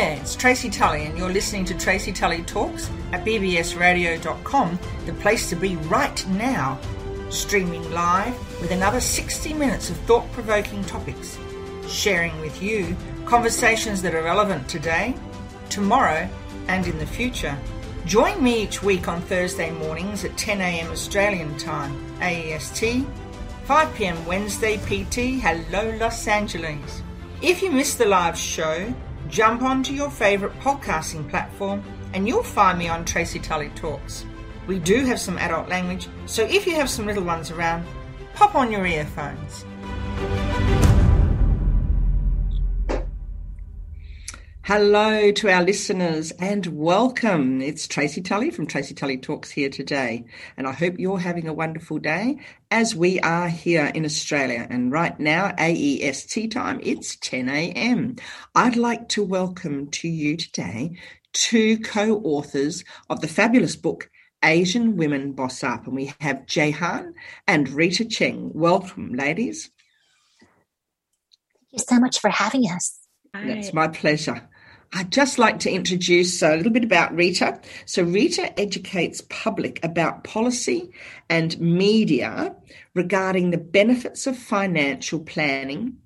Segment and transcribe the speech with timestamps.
[0.00, 5.50] there, it's Tracy Tully, and you're listening to Tracy Tully Talks at bbsradio.com, the place
[5.50, 6.78] to be right now.
[7.28, 11.38] Streaming live with another 60 minutes of thought provoking topics,
[11.86, 15.14] sharing with you conversations that are relevant today,
[15.68, 16.26] tomorrow,
[16.68, 17.56] and in the future.
[18.06, 20.90] Join me each week on Thursday mornings at 10 a.m.
[20.90, 23.04] Australian Time, AEST,
[23.64, 24.24] 5 p.m.
[24.24, 25.42] Wednesday PT.
[25.42, 27.02] Hello, Los Angeles.
[27.42, 28.94] If you missed the live show,
[29.30, 34.26] jump onto your favourite podcasting platform and you'll find me on Tracy Tully Talks.
[34.66, 37.86] We do have some adult language, so if you have some little ones around,
[38.34, 39.64] pop on your earphones.
[44.72, 47.60] Hello to our listeners and welcome.
[47.60, 50.24] It's Tracy Tully from Tracy Tully Talks here today.
[50.56, 52.38] And I hope you're having a wonderful day
[52.70, 54.68] as we are here in Australia.
[54.70, 58.14] And right now, AEST time, it's 10 a.m.
[58.54, 60.96] I'd like to welcome to you today
[61.32, 64.08] two co authors of the fabulous book.
[64.44, 67.14] Asian Women Boss Up, and we have Jehan
[67.48, 68.52] and Rita Cheng.
[68.54, 69.72] Welcome, ladies.
[70.38, 73.00] Thank you so much for having us.
[73.34, 74.48] That's my pleasure.
[74.92, 77.60] I'd just like to introduce uh, a little bit about Rita.
[77.86, 80.90] So, Rita educates public about policy
[81.28, 82.56] and media
[82.94, 85.96] regarding the benefits of financial planning.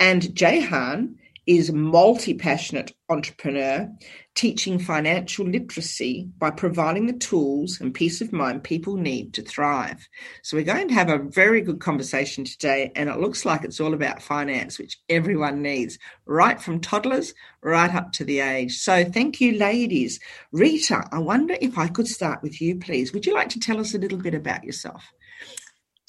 [0.00, 3.90] And Jehan is multi-passionate entrepreneur
[4.34, 10.08] teaching financial literacy by providing the tools and peace of mind people need to thrive.
[10.42, 13.80] So we're going to have a very good conversation today and it looks like it's
[13.80, 18.78] all about finance which everyone needs right from toddlers right up to the age.
[18.78, 20.20] So thank you ladies.
[20.52, 23.12] Rita, I wonder if I could start with you please.
[23.12, 25.12] Would you like to tell us a little bit about yourself?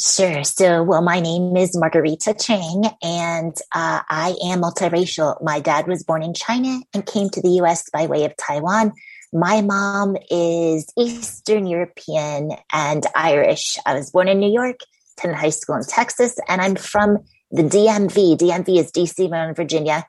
[0.02, 0.44] Sure.
[0.44, 5.42] So, well, my name is Margarita Cheng, and uh, I am multiracial.
[5.44, 8.92] My dad was born in China and came to the US by way of Taiwan.
[9.32, 13.78] My mom is Eastern European and Irish.
[13.86, 14.78] I was born in New York,
[15.18, 17.20] attended high school in Texas, and I'm from
[17.52, 18.38] the DMV.
[18.38, 20.06] DMV is DC, Maryland, Virginia.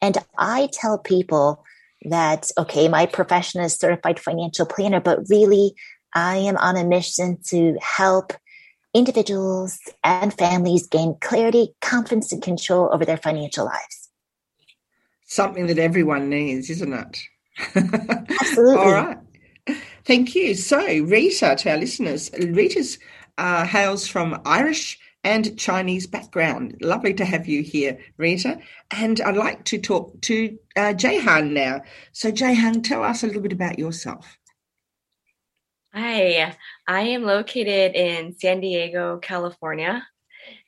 [0.00, 1.64] And I tell people
[2.06, 5.74] that, okay, my profession is certified financial planner, but really
[6.14, 8.32] I am on a mission to help
[8.94, 14.08] individuals and families gain clarity, confidence, and control over their financial lives.
[15.26, 17.22] Something that everyone needs, isn't it?
[18.40, 18.76] Absolutely.
[18.76, 19.18] All right.
[20.04, 20.54] Thank you.
[20.54, 22.98] So, Rita, to our listeners, Rita's
[23.36, 26.76] uh, hails from Irish and Chinese background.
[26.80, 28.58] Lovely to have you here, Rita.
[28.90, 31.82] And I'd like to talk to uh, Jehan now.
[32.12, 34.37] So, Jehan, tell us a little bit about yourself.
[35.94, 36.54] Hi,
[36.86, 40.06] I am located in San Diego, California.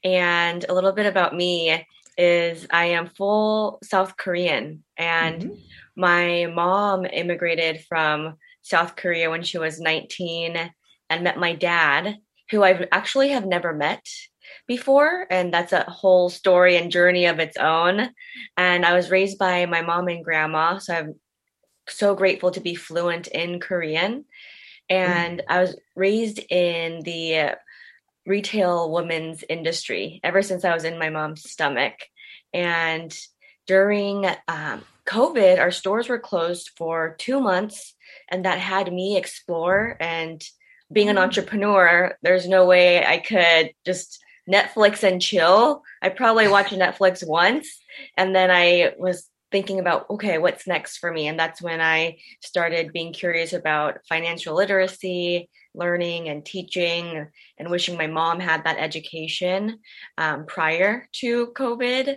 [0.02, 1.86] And a little bit about me
[2.16, 4.82] is I am full South Korean.
[4.96, 5.54] And mm-hmm.
[5.94, 10.56] my mom immigrated from South Korea when she was 19
[11.10, 12.16] and met my dad,
[12.50, 14.06] who I actually have never met
[14.66, 15.26] before.
[15.30, 18.08] And that's a whole story and journey of its own.
[18.56, 20.78] And I was raised by my mom and grandma.
[20.78, 21.14] So I'm
[21.88, 24.24] so grateful to be fluent in Korean.
[24.90, 25.12] Mm-hmm.
[25.12, 25.42] and.
[25.48, 27.56] I was raised in the
[28.26, 31.94] retail women's industry ever since I was in my mom's stomach.
[32.52, 33.16] And
[33.66, 37.94] during um, COVID, our stores were closed for two months,
[38.28, 39.96] and that had me explore.
[40.00, 40.42] And
[40.92, 41.22] being an mm.
[41.22, 45.82] entrepreneur, there's no way I could just Netflix and chill.
[46.02, 47.80] I probably watched Netflix once,
[48.16, 51.28] and then I was thinking about okay what's next for me?
[51.28, 57.26] And that's when i started being curious about financial literacy learning and teaching
[57.58, 59.78] and wishing my mom had that education
[60.18, 62.16] um, prior to covid.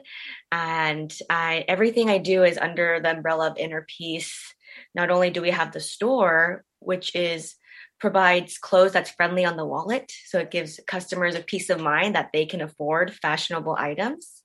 [0.52, 4.54] And i everything i do is under the umbrella of inner peace.
[4.96, 7.56] Not only do we have the store which is
[8.00, 12.16] provides clothes that's friendly on the wallet so it gives customers a peace of mind
[12.16, 14.43] that they can afford fashionable items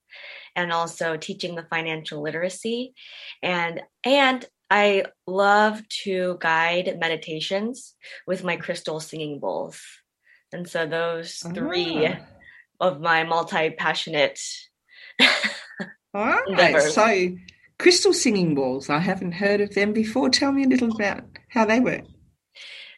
[0.56, 2.94] and also teaching the financial literacy
[3.42, 7.94] and and I love to guide meditations
[8.26, 9.80] with my crystal singing bowls.
[10.52, 12.16] And so those three ah.
[12.78, 14.38] of my multi-passionate
[16.14, 16.82] All right.
[16.82, 17.36] So
[17.78, 20.30] crystal singing bowls, I haven't heard of them before.
[20.30, 22.02] Tell me a little about how they work.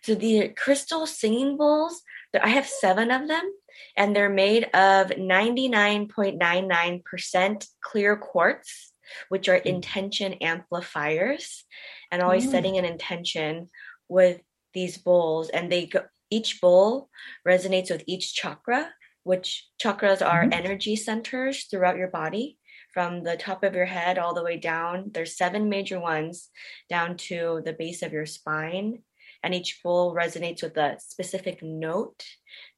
[0.02, 2.02] So the crystal singing bowls,
[2.40, 3.52] I have seven of them
[3.96, 8.92] and they're made of 99.99% clear quartz,
[9.28, 9.66] which are mm.
[9.66, 11.64] intention amplifiers.
[12.12, 12.50] And always mm.
[12.50, 13.70] setting an intention
[14.08, 14.40] with
[14.74, 17.08] these bowls, and they go, each bowl
[17.46, 18.90] resonates with each chakra,
[19.22, 20.52] which chakras are mm.
[20.52, 22.58] energy centers throughout your body
[22.92, 25.10] from the top of your head all the way down.
[25.12, 26.48] There's seven major ones
[26.88, 29.02] down to the base of your spine.
[29.42, 32.24] And each bowl resonates with a specific note,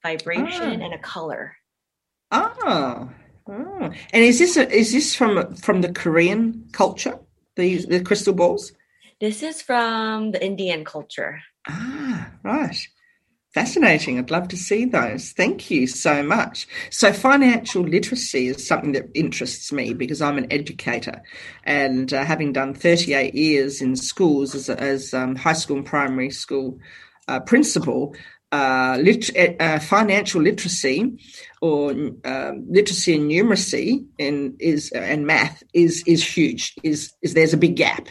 [0.02, 0.84] vibration, ah.
[0.84, 1.56] and a color.
[2.30, 3.10] Oh.
[3.48, 7.18] And is this a, is this from from the Korean culture?
[7.56, 8.72] The the crystal balls?
[9.20, 11.40] This is from the Indian culture.
[11.68, 12.88] Ah, right.
[13.54, 14.18] Fascinating.
[14.18, 15.32] I'd love to see those.
[15.32, 16.66] Thank you so much.
[16.90, 21.22] So, financial literacy is something that interests me because I'm an educator,
[21.64, 26.30] and uh, having done 38 years in schools as, as um, high school and primary
[26.30, 26.78] school
[27.28, 28.14] uh, principal,
[28.52, 31.18] uh, lit- uh, financial literacy
[31.60, 31.90] or
[32.24, 36.74] um, literacy and numeracy in, is and math is is huge.
[36.82, 38.08] Is is there's a big gap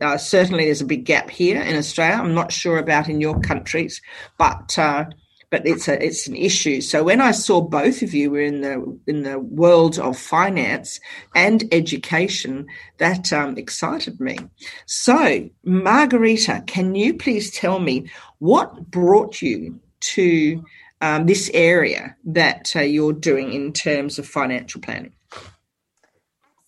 [0.00, 2.16] uh, certainly, there's a big gap here in Australia.
[2.16, 4.00] I'm not sure about in your countries,
[4.38, 5.06] but uh,
[5.52, 6.80] but it's a it's an issue.
[6.80, 10.98] So when I saw both of you were in the in the world of finance
[11.34, 12.66] and education,
[12.98, 14.38] that um, excited me.
[14.86, 20.64] So Margarita, can you please tell me what brought you to
[21.02, 25.12] um, this area that uh, you're doing in terms of financial planning?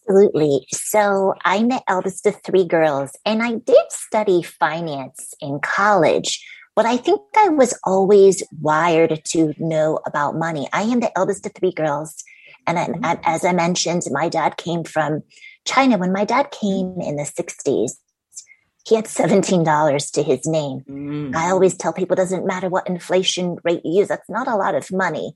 [0.06, 0.66] Absolutely.
[0.70, 6.44] So I'm the eldest of three girls, and I did study finance in college,
[6.76, 10.68] but I think I was always wired to know about money.
[10.72, 12.22] I am the eldest of three girls.
[12.66, 13.20] And mm-hmm.
[13.24, 15.22] as I mentioned, my dad came from
[15.64, 15.98] China.
[15.98, 17.92] When my dad came in the 60s,
[18.86, 20.80] he had $17 to his name.
[20.88, 21.34] Mm.
[21.34, 24.56] I always tell people it doesn't matter what inflation rate you use, that's not a
[24.56, 25.34] lot of money.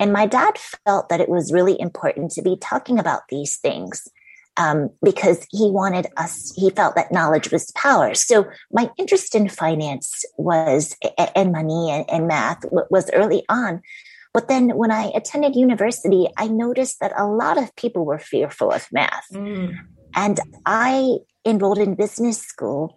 [0.00, 0.56] And my dad
[0.86, 4.08] felt that it was really important to be talking about these things
[4.56, 8.14] um, because he wanted us, he felt that knowledge was power.
[8.14, 10.94] So my interest in finance was,
[11.34, 13.80] and money and, and math was early on.
[14.34, 18.70] But then when I attended university, I noticed that a lot of people were fearful
[18.70, 19.26] of math.
[19.32, 19.76] Mm.
[20.14, 22.94] And I enrolled in business school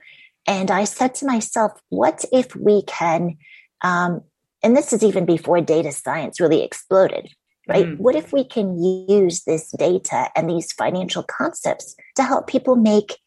[0.48, 3.38] and I said to myself, what if we can
[3.82, 4.22] um,
[4.64, 7.30] and this is even before data science really exploded,
[7.68, 7.86] right?
[7.86, 7.98] Mm.
[7.98, 13.18] What if we can use this data and these financial concepts to help people make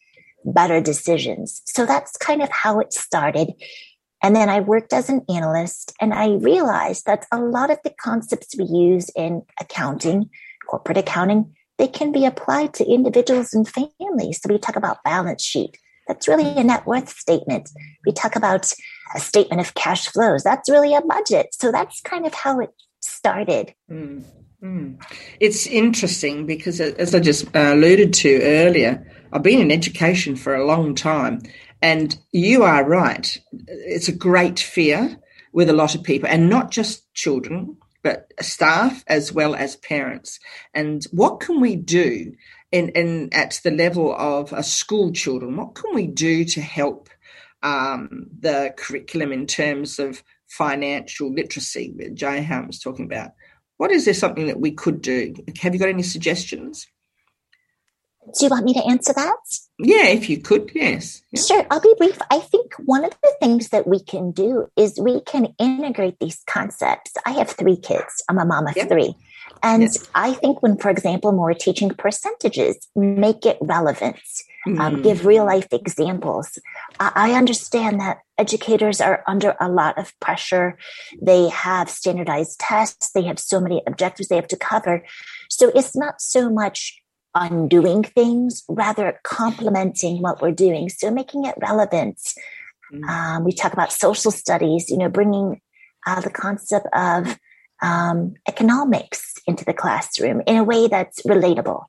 [0.44, 1.62] better decisions?
[1.66, 3.52] So that's kind of how it started.
[4.22, 7.94] And then I worked as an analyst and I realized that a lot of the
[8.00, 10.28] concepts we use in accounting,
[10.68, 14.40] corporate accounting, they can be applied to individuals and families.
[14.42, 15.78] So we talk about balance sheet.
[16.08, 17.70] That's really a net worth statement.
[18.04, 18.72] We talk about
[19.14, 20.42] a statement of cash flows.
[20.42, 21.48] That's really a budget.
[21.52, 22.70] So that's kind of how it
[23.00, 23.74] started.
[23.90, 24.24] Mm.
[24.62, 25.00] Mm.
[25.38, 30.54] It's interesting because, as I just uh, alluded to earlier, I've been in education for
[30.54, 31.42] a long time.
[31.80, 33.38] And you are right.
[33.68, 35.16] It's a great fear
[35.52, 40.40] with a lot of people, and not just children, but staff as well as parents.
[40.74, 42.32] And what can we do
[42.72, 45.56] in, in at the level of a school children?
[45.56, 47.08] What can we do to help
[47.62, 53.32] um, the curriculum in terms of financial literacy that Jayhan was talking about.
[53.76, 55.34] What is there something that we could do?
[55.60, 56.86] Have you got any suggestions?
[58.38, 59.36] Do you want me to answer that?
[59.78, 61.22] Yeah, if you could, yes.
[61.32, 61.40] Yeah.
[61.40, 62.18] Sure, I'll be brief.
[62.30, 66.42] I think one of the things that we can do is we can integrate these
[66.46, 67.12] concepts.
[67.24, 68.88] I have three kids, I'm a mom of yep.
[68.88, 69.14] three.
[69.62, 70.06] And yes.
[70.14, 74.20] I think when, for example, when we're teaching percentages, make it relevant,
[74.66, 74.78] mm.
[74.78, 76.58] um, give real life examples.
[77.00, 80.78] I understand that educators are under a lot of pressure.
[81.20, 85.04] They have standardized tests, they have so many objectives they have to cover.
[85.48, 87.00] So it's not so much
[87.34, 90.88] undoing things, rather complementing what we're doing.
[90.88, 92.20] So making it relevant.
[92.92, 93.08] Mm.
[93.08, 95.60] Um, we talk about social studies, you know, bringing
[96.06, 97.38] uh, the concept of
[97.82, 101.84] um, economics into the classroom in a way that's relatable.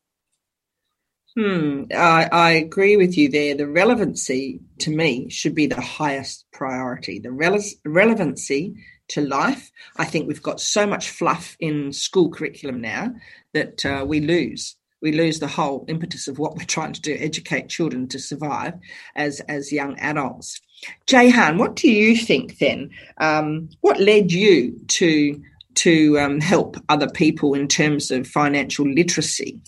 [1.40, 3.56] Hmm, I, I, agree with you there.
[3.56, 7.18] The relevancy to me should be the highest priority.
[7.18, 8.76] The rele- relevancy
[9.10, 9.72] to life.
[9.96, 13.14] I think we've got so much fluff in school curriculum now
[13.54, 14.76] that uh, we lose.
[15.02, 18.74] We lose the whole impetus of what we're trying to do: educate children to survive
[19.16, 20.60] as as young adults.
[21.08, 22.90] Jayhan, what do you think then?
[23.22, 25.42] Um, what led you to
[25.76, 29.62] to um, help other people in terms of financial literacy?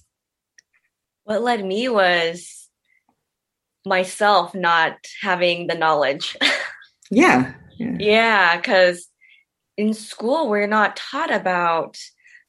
[1.31, 2.67] What led me was
[3.85, 6.35] myself not having the knowledge.
[7.09, 7.53] yeah.
[7.77, 9.07] Yeah, because
[9.77, 11.97] yeah, in school, we're not taught about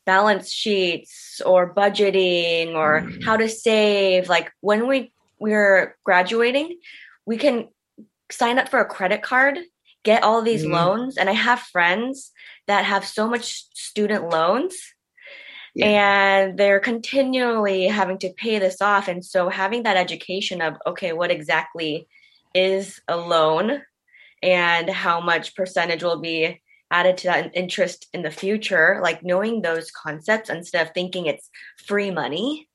[0.05, 3.25] balance sheets or budgeting or mm.
[3.25, 4.29] how to save.
[4.29, 6.77] Like when we we're graduating,
[7.25, 7.69] we can
[8.33, 9.61] sign up for a credit card,
[10.03, 10.73] get all these mm.
[10.73, 11.17] loans.
[11.17, 12.33] And I have friends
[12.67, 14.75] that have so much student loans
[15.75, 15.87] Yeah.
[15.87, 19.09] And they're continually having to pay this off.
[19.09, 22.07] And so having that education of, okay, what exactly
[22.55, 23.83] is a loan
[24.43, 26.61] and how much percentage will be
[26.91, 31.49] added to that interest in the future, like knowing those concepts instead of thinking it's
[31.87, 32.69] free money.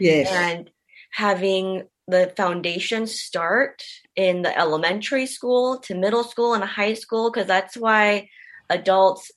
[0.00, 0.28] Yes.
[0.28, 0.70] And
[1.12, 3.84] having the foundation start
[4.16, 8.28] in the elementary school to middle school and high school, because that's why
[8.68, 9.30] adults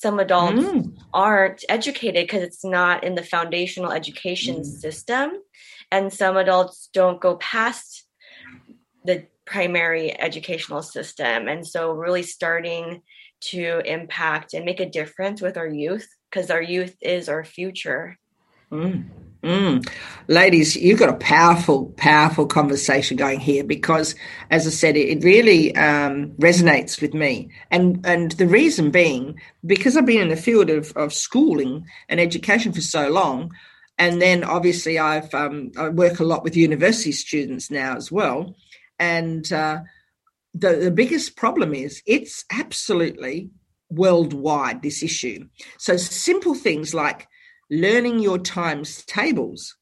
[0.00, 0.96] some adults mm.
[1.12, 4.64] aren't educated because it's not in the foundational education mm.
[4.64, 5.32] system
[5.92, 8.06] and some adults don't go past
[9.04, 13.02] the primary educational system and so really starting
[13.40, 18.16] to impact and make a difference with our youth because our youth is our future
[18.72, 19.04] mm.
[19.42, 19.88] Mm.
[20.28, 24.14] Ladies, you've got a powerful, powerful conversation going here because,
[24.50, 27.50] as I said, it, really um, resonates with me.
[27.70, 32.20] And and the reason being, because I've been in the field of, of schooling and
[32.20, 33.52] education for so long,
[33.98, 38.54] and then obviously I've um, I work a lot with university students now as well.
[38.98, 39.80] And uh,
[40.52, 43.50] the, the biggest problem is it's absolutely
[43.88, 45.48] worldwide, this issue.
[45.78, 47.26] So simple things like
[47.70, 49.76] learning your times tables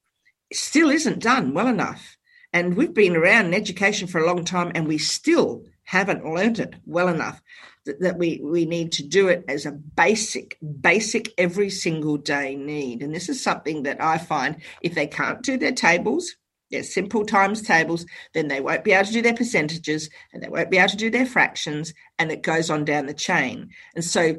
[0.52, 2.16] still isn't done well enough.
[2.52, 6.58] And we've been around in education for a long time and we still haven't learned
[6.58, 7.42] it well enough
[7.86, 12.54] that, that we, we need to do it as a basic, basic every single day
[12.54, 13.02] need.
[13.02, 16.36] And this is something that I find if they can't do their tables,
[16.70, 18.04] their simple times tables,
[18.34, 20.96] then they won't be able to do their percentages and they won't be able to
[20.96, 23.70] do their fractions, and it goes on down the chain.
[23.94, 24.36] And so,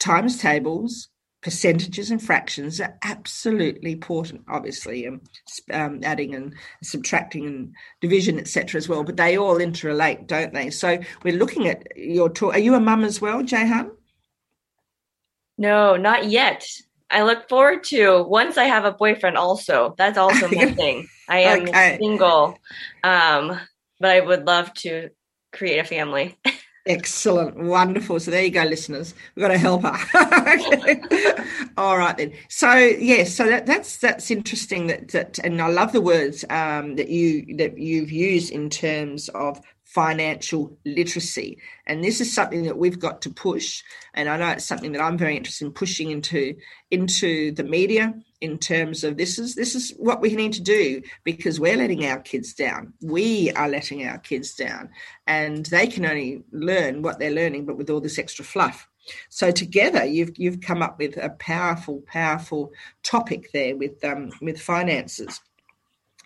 [0.00, 1.08] times tables,
[1.46, 5.20] percentages and fractions are absolutely important obviously um,
[5.72, 10.70] um, adding and subtracting and division etc as well but they all interrelate don't they?
[10.70, 12.56] So we're looking at your talk.
[12.56, 13.92] Are you a mum as well Jahan?
[15.56, 16.66] no not yet.
[17.10, 19.94] I look forward to once i have a boyfriend also.
[19.96, 21.06] That's also my thing.
[21.28, 21.96] I am okay.
[22.00, 22.58] single
[23.04, 23.60] um,
[24.00, 25.10] but i would love to
[25.52, 26.36] create a family
[26.86, 28.20] Excellent, wonderful.
[28.20, 29.12] So there you go, listeners.
[29.34, 31.44] We've got to help her.
[31.76, 32.32] All right then.
[32.48, 34.86] So yes, yeah, so that, that's that's interesting.
[34.86, 39.28] That, that and I love the words um, that you that you've used in terms
[39.30, 41.58] of financial literacy.
[41.88, 43.82] And this is something that we've got to push.
[44.14, 46.54] And I know it's something that I'm very interested in pushing into
[46.92, 51.02] into the media in terms of this is this is what we need to do
[51.24, 52.92] because we're letting our kids down.
[53.00, 54.90] We are letting our kids down.
[55.26, 58.88] And they can only learn what they're learning, but with all this extra fluff.
[59.28, 64.60] So together, you've you've come up with a powerful, powerful topic there with um, with
[64.60, 65.40] finances.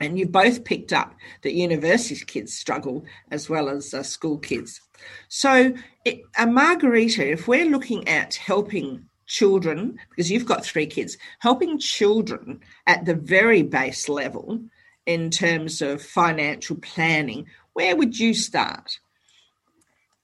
[0.01, 4.81] And you both picked up that university kids struggle as well as uh, school kids.
[5.29, 5.75] So,
[6.07, 11.79] it, uh, Margarita, if we're looking at helping children, because you've got three kids, helping
[11.79, 14.61] children at the very base level
[15.07, 18.99] in terms of financial planning, where would you start?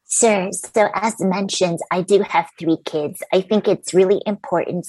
[0.08, 0.50] Sure.
[0.52, 3.22] So, as mentioned, I do have three kids.
[3.32, 4.86] I think it's really important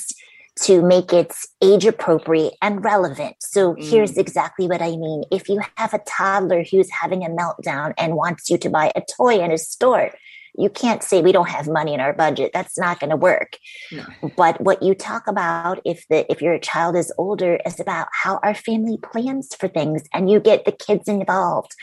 [0.64, 3.36] to make it age appropriate and relevant.
[3.40, 3.90] So mm.
[3.90, 5.24] here's exactly what I mean.
[5.32, 9.02] If you have a toddler who's having a meltdown and wants you to buy a
[9.16, 10.12] toy in a store,
[10.58, 12.52] you can't say we don't have money in our budget.
[12.54, 13.58] That's not going to work.
[13.92, 14.06] No.
[14.36, 18.40] But what you talk about if the if your child is older is about how
[18.44, 21.74] our family plans for things and you get the kids involved.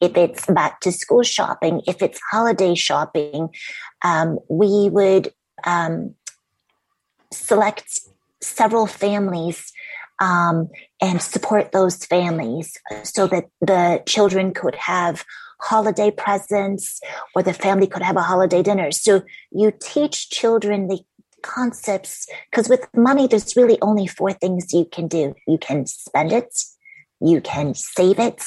[0.00, 3.50] If it's back to school shopping, if it's holiday shopping,
[4.04, 5.32] um, we would
[5.64, 6.14] um,
[7.32, 8.00] select
[8.42, 9.72] several families
[10.20, 10.68] um,
[11.00, 15.24] and support those families so that the children could have
[15.60, 17.00] holiday presents
[17.34, 18.90] or the family could have a holiday dinner.
[18.92, 21.00] So you teach children the
[21.42, 26.32] concepts because with money, there's really only four things you can do you can spend
[26.32, 26.64] it,
[27.20, 28.42] you can save it,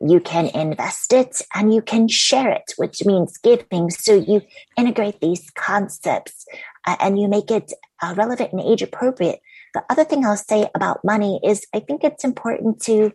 [0.00, 3.90] you can invest it, and you can share it, which means giving.
[3.90, 4.42] So you
[4.76, 6.44] integrate these concepts
[6.86, 7.72] uh, and you make it
[8.02, 9.40] uh, relevant and age appropriate.
[9.74, 13.12] The other thing I'll say about money is I think it's important to,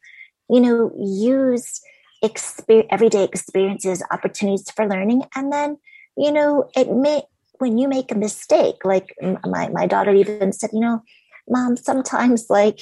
[0.50, 1.82] you know, use
[2.24, 5.24] exper- everyday experiences, opportunities for learning.
[5.36, 5.78] And then,
[6.18, 7.24] you know, it may,
[7.60, 11.04] when you make a mistake, like my, my daughter even said, you know,
[11.50, 12.82] mom, sometimes like,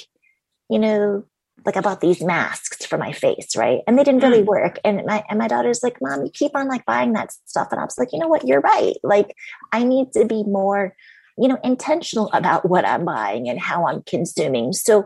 [0.68, 1.24] you know,
[1.64, 3.80] like I bought these masks for my face, right?
[3.86, 4.46] And they didn't really mm.
[4.46, 4.78] work.
[4.84, 7.68] And my and my daughter's like, Mom, you keep on like buying that stuff.
[7.70, 8.96] And I was like, you know what, you're right.
[9.02, 9.34] Like
[9.72, 10.94] I need to be more,
[11.36, 14.72] you know, intentional about what I'm buying and how I'm consuming.
[14.72, 15.04] So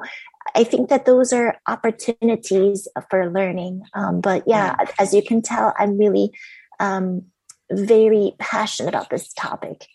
[0.54, 3.82] I think that those are opportunities for learning.
[3.92, 6.30] Um, but yeah, as you can tell, I'm really
[6.78, 7.24] um,
[7.70, 9.86] very passionate about this topic.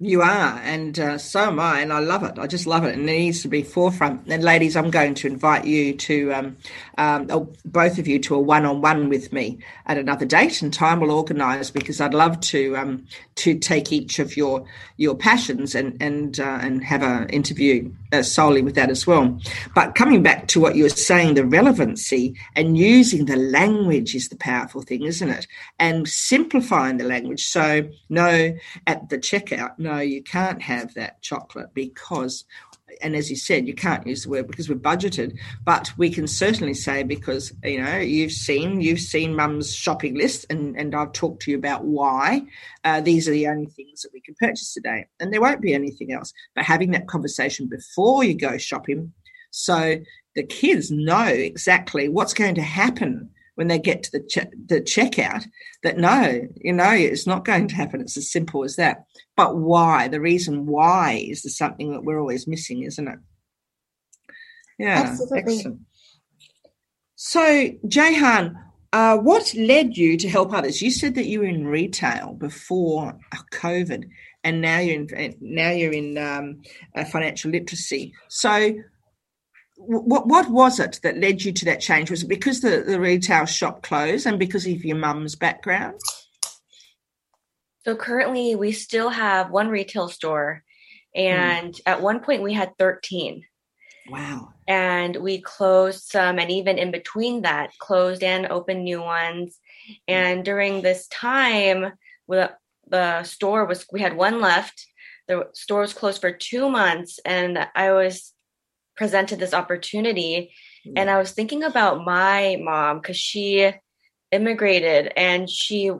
[0.00, 2.38] You are, and uh, so am I, and I love it.
[2.38, 4.28] I just love it, and it needs to be forefront.
[4.28, 6.56] And ladies, I'm going to invite you to, um,
[6.98, 11.00] um, oh, both of you, to a one-on-one with me at another date and time.
[11.00, 13.06] We'll organise because I'd love to um,
[13.36, 14.64] to take each of your
[14.98, 19.38] your passions and and uh, and have an interview uh, solely with that as well.
[19.74, 24.28] But coming back to what you were saying, the relevancy and using the language is
[24.28, 25.46] the powerful thing, isn't it?
[25.78, 27.44] And simplifying the language.
[27.46, 32.44] So no, at the checkout no, you can't have that chocolate because,
[33.02, 36.26] and as you said, you can't use the word because we're budgeted, but we can
[36.26, 41.12] certainly say because, you know, you've seen, you've seen mum's shopping list and, and I've
[41.12, 42.42] talked to you about why
[42.84, 45.06] uh, these are the only things that we can purchase today.
[45.20, 46.32] And there won't be anything else.
[46.54, 49.12] But having that conversation before you go shopping
[49.50, 49.96] so
[50.34, 54.80] the kids know exactly what's going to happen when they get to the che- the
[54.80, 55.44] checkout
[55.82, 58.00] that no, you know, it's not going to happen.
[58.00, 59.04] It's as simple as that.
[59.36, 60.06] But why?
[60.06, 63.18] The reason why is the something that we're always missing, isn't it?
[64.78, 65.54] Yeah, Absolutely.
[65.54, 65.80] excellent.
[67.16, 68.56] So, Jehan,
[68.92, 70.80] uh, what led you to help others?
[70.80, 73.18] You said that you were in retail before
[73.52, 74.08] COVID,
[74.44, 76.62] and now you're in now you're in um,
[76.94, 78.14] uh, financial literacy.
[78.28, 78.74] So,
[79.78, 82.10] what what was it that led you to that change?
[82.10, 86.00] Was it because the, the retail shop closed and because of your mum's background?
[87.84, 90.64] So currently we still have one retail store
[91.14, 91.80] and mm.
[91.86, 93.44] at one point we had 13.
[94.10, 94.52] Wow.
[94.66, 99.58] And we closed some and even in between that closed and opened new ones.
[100.08, 101.92] And during this time
[102.26, 102.52] the,
[102.88, 104.84] the store was we had one left.
[105.28, 108.34] The store was closed for 2 months and I was
[108.98, 110.52] presented this opportunity
[110.86, 110.92] mm.
[110.96, 113.72] and i was thinking about my mom because she
[114.32, 115.90] immigrated and she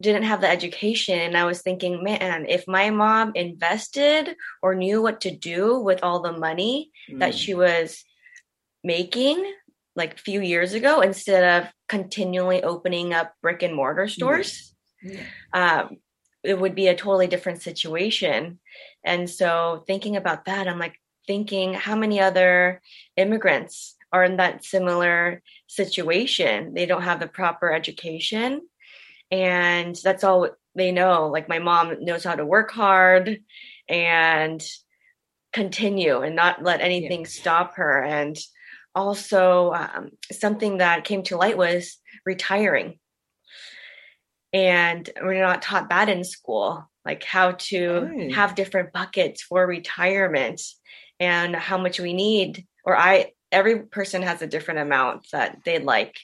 [0.00, 5.02] didn't have the education and i was thinking man if my mom invested or knew
[5.02, 7.18] what to do with all the money mm.
[7.18, 8.04] that she was
[8.84, 9.44] making
[9.96, 15.20] like a few years ago instead of continually opening up brick and mortar stores yeah.
[15.52, 15.96] um,
[16.44, 18.60] it would be a totally different situation
[19.04, 20.94] and so thinking about that i'm like
[21.26, 22.80] thinking how many other
[23.16, 26.74] immigrants are in that similar situation.
[26.74, 28.62] They don't have the proper education.
[29.30, 31.28] And that's all they know.
[31.28, 33.40] Like my mom knows how to work hard
[33.88, 34.64] and
[35.52, 37.26] continue and not let anything yeah.
[37.26, 38.02] stop her.
[38.02, 38.36] And
[38.94, 42.98] also, um, something that came to light was retiring.
[44.52, 50.60] And we're not taught that in school, like how to have different buckets for retirement
[51.20, 55.78] and how much we need or i every person has a different amount that they
[55.78, 56.18] like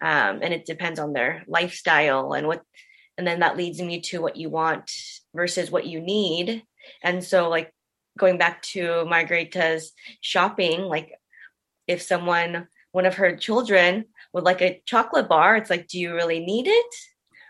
[0.00, 2.62] um, and it depends on their lifestyle and what
[3.18, 4.90] and then that leads me to what you want
[5.34, 6.62] versus what you need.
[7.02, 7.72] And so like
[8.18, 11.12] going back to margarita's shopping like
[11.86, 16.14] if someone one of her children would like a chocolate bar it's like do you
[16.14, 16.94] really need it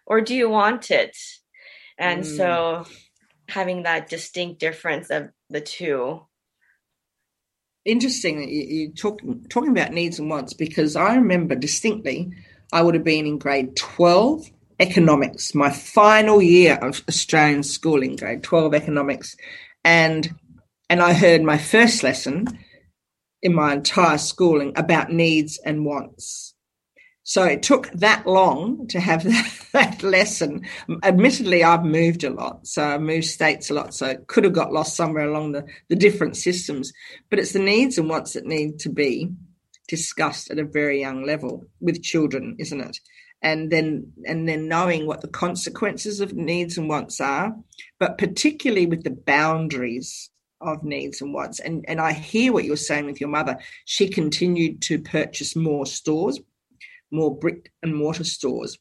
[0.06, 1.16] or do you want it?
[1.98, 2.36] And mm.
[2.36, 2.86] so
[3.48, 6.26] having that distinct difference of the two
[7.86, 12.32] interesting that you, you talk, talking about needs and wants because I remember distinctly
[12.72, 18.42] I would have been in grade 12 economics, my final year of Australian schooling, grade
[18.42, 19.36] 12 economics.
[19.84, 20.34] And
[20.88, 22.46] and I heard my first lesson
[23.42, 26.54] in my entire schooling about needs and wants.
[27.28, 30.62] So it took that long to have that, that, lesson.
[31.02, 32.68] Admittedly, I've moved a lot.
[32.68, 33.94] So I moved states a lot.
[33.94, 36.92] So it could have got lost somewhere along the, the different systems.
[37.28, 39.32] But it's the needs and wants that need to be
[39.88, 43.00] discussed at a very young level with children, isn't it?
[43.42, 47.56] And then and then knowing what the consequences of needs and wants are,
[47.98, 51.58] but particularly with the boundaries of needs and wants.
[51.58, 53.58] And and I hear what you're saying with your mother.
[53.84, 56.40] She continued to purchase more stores
[57.10, 58.78] more brick and mortar stores.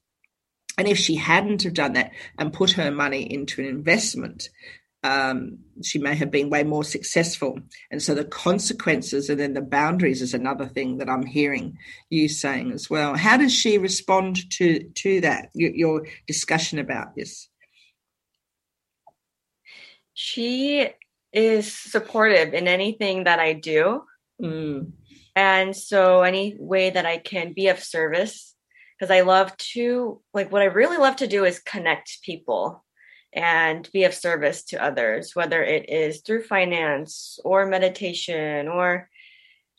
[0.78, 4.50] And if she hadn't have done that and put her money into an investment,
[5.04, 7.60] um, she may have been way more successful.
[7.92, 11.78] And so the consequences and then the boundaries is another thing that I'm hearing
[12.10, 13.16] you saying as well.
[13.16, 15.50] How does she respond to to that?
[15.54, 17.48] Your, your discussion about this.
[20.14, 20.88] She
[21.32, 24.04] is supportive in anything that I do.
[24.42, 24.92] Mm.
[25.36, 28.56] And so any way that I can be of service,
[28.98, 32.84] because I love to, like, what I really love to do is connect people
[33.34, 39.10] and be of service to others, whether it is through finance or meditation or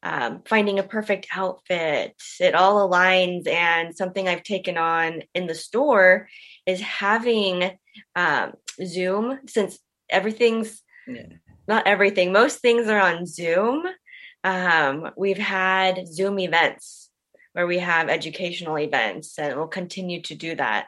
[0.02, 2.14] um, finding a perfect outfit.
[2.38, 3.48] It all aligns.
[3.48, 6.28] And something I've taken on in the store
[6.66, 7.70] is having
[8.14, 8.52] um,
[8.84, 9.78] Zoom since
[10.10, 11.26] everything's yeah.
[11.66, 12.32] not everything.
[12.32, 13.84] Most things are on Zoom.
[14.46, 17.10] Um, we've had Zoom events
[17.52, 20.86] where we have educational events, and we'll continue to do that.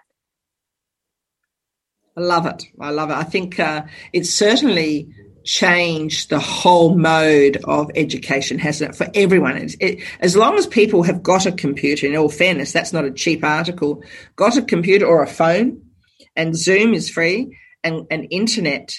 [2.16, 2.66] I love it.
[2.80, 3.16] I love it.
[3.16, 5.08] I think uh, it's certainly
[5.44, 9.56] changed the whole mode of education, hasn't it, for everyone?
[9.80, 13.10] It, as long as people have got a computer, in all fairness, that's not a
[13.10, 14.04] cheap article,
[14.36, 15.82] got a computer or a phone,
[16.36, 18.94] and Zoom is free, and, and internet,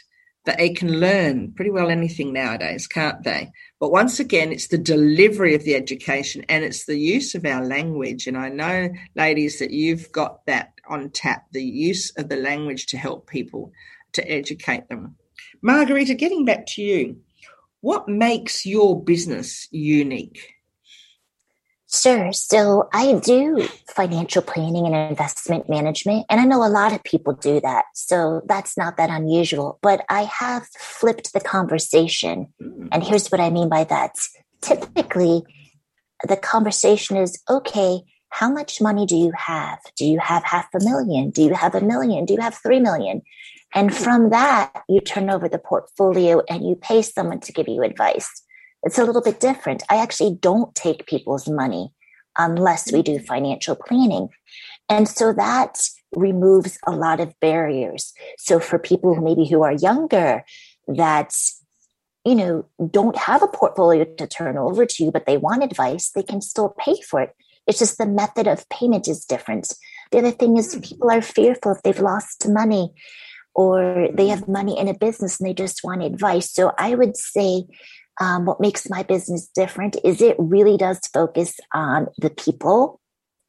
[0.46, 3.52] that they can learn pretty well anything nowadays, can't they?
[3.80, 7.66] But once again, it's the delivery of the education and it's the use of our
[7.66, 8.28] language.
[8.28, 12.88] And I know, ladies, that you've got that on tap the use of the language
[12.88, 13.72] to help people
[14.14, 15.16] to educate them.
[15.62, 17.18] Margarita, getting back to you,
[17.82, 20.56] what makes your business unique?
[21.92, 22.32] Sure.
[22.34, 27.34] So I do financial planning and investment management, and I know a lot of people
[27.34, 27.86] do that.
[27.96, 32.54] So that's not that unusual, but I have flipped the conversation.
[32.62, 32.90] Mm.
[32.92, 34.16] And here's what I mean by that.
[34.62, 35.42] Typically,
[36.28, 39.80] the conversation is okay, how much money do you have?
[39.96, 41.32] Do you have half a million?
[41.32, 42.26] Do you have a million?
[42.26, 43.24] Do you have three million?
[43.74, 47.82] And from that, you turn over the portfolio and you pay someone to give you
[47.82, 48.44] advice.
[48.84, 49.84] It's a little bit different.
[49.90, 51.92] I actually don't take people's money
[52.38, 53.26] unless we do mm.
[53.26, 54.30] financial planning.
[54.88, 55.80] And so that
[56.16, 58.14] removes a lot of barriers.
[58.38, 60.44] So for people maybe who are younger
[60.88, 61.36] that
[62.26, 66.10] you know don't have a portfolio to turn over to you but they want advice,
[66.10, 67.36] they can still pay for it.
[67.68, 69.72] It's just the method of payment is different.
[70.12, 70.84] The other thing is mm.
[70.84, 72.92] people are fearful if they've lost money
[73.54, 74.30] or they mm.
[74.30, 76.52] have money in a business and they just want advice.
[76.52, 77.66] So I would say
[78.20, 83.00] um, what makes my business different is it really does focus on the people,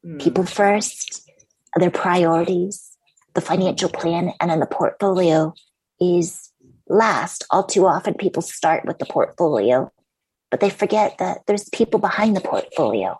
[0.05, 0.21] mm.
[0.21, 1.29] people first,
[1.75, 2.97] their priorities,
[3.33, 5.53] the financial plan, and then the portfolio
[5.99, 6.49] is
[6.87, 7.45] last.
[7.51, 9.91] All too often, people start with the portfolio,
[10.49, 13.19] but they forget that there's people behind the portfolio.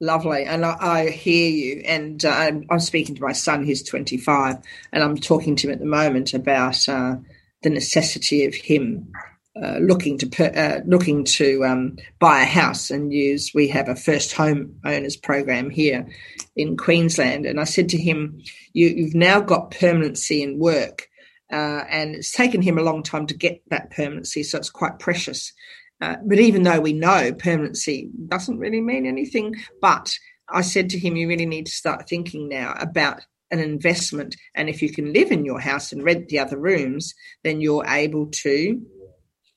[0.00, 0.44] Lovely.
[0.44, 1.82] And I, I hear you.
[1.86, 4.56] And uh, I'm, I'm, speaking to my son, who's 25,
[4.92, 7.16] and I'm talking to him at the moment about uh,
[7.62, 9.12] the necessity of him
[9.60, 13.52] uh, looking to per, uh, looking to um, buy a house and use.
[13.54, 16.08] We have a first home owners program here
[16.56, 18.40] in Queensland, and I said to him,
[18.72, 21.08] you, have now got permanency in work."
[21.52, 24.98] Uh, and it's taken him a long time to get that permanency, so it's quite
[24.98, 25.52] precious.
[26.00, 30.16] Uh, but even though we know permanency doesn't really mean anything, but
[30.48, 33.20] I said to him, you really need to start thinking now about
[33.52, 34.34] an investment.
[34.54, 37.86] And if you can live in your house and rent the other rooms, then you're
[37.86, 38.80] able to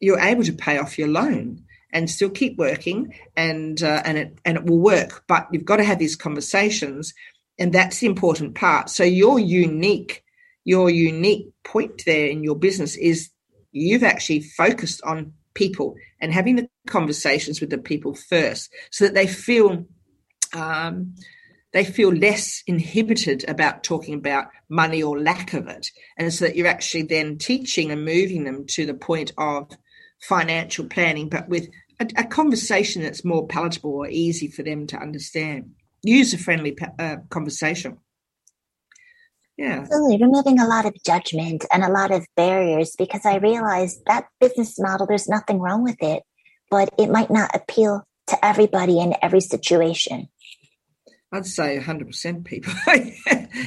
[0.05, 4.37] you're able to pay off your loan and still keep working and uh, and it
[4.45, 5.23] and it will work.
[5.27, 7.13] But you've got to have these conversations,
[7.57, 8.89] and that's the important part.
[8.89, 10.23] So your unique
[10.63, 13.29] your unique point there in your business is
[13.71, 19.13] you've actually focused on people and having the conversations with the people first so that
[19.13, 19.85] they feel
[20.53, 21.15] um,
[21.71, 25.87] they feel less inhibited about talking about money or lack of it
[26.17, 29.69] and so that you're actually then teaching and moving them to the point of
[30.27, 31.67] financial planning but with
[31.99, 35.71] a, a conversation that's more palatable or easy for them to understand
[36.03, 37.97] user friendly uh, conversation
[39.57, 39.79] yeah.
[39.79, 40.17] Absolutely.
[40.21, 44.77] Removing a lot of judgment and a lot of barriers because I realized that business
[44.79, 46.23] model, there's nothing wrong with it,
[46.69, 50.27] but it might not appeal to everybody in every situation.
[51.35, 52.73] I'd say 100% people.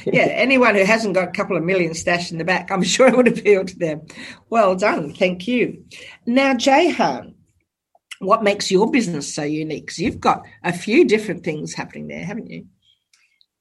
[0.05, 3.07] yeah, anyone who hasn't got a couple of million stashed in the back, I'm sure
[3.07, 4.01] it would appeal to them.
[4.49, 5.13] Well done.
[5.13, 5.85] Thank you.
[6.25, 7.35] Now, Jahan,
[8.19, 9.85] what makes your business so unique?
[9.85, 12.65] Because you've got a few different things happening there, haven't you?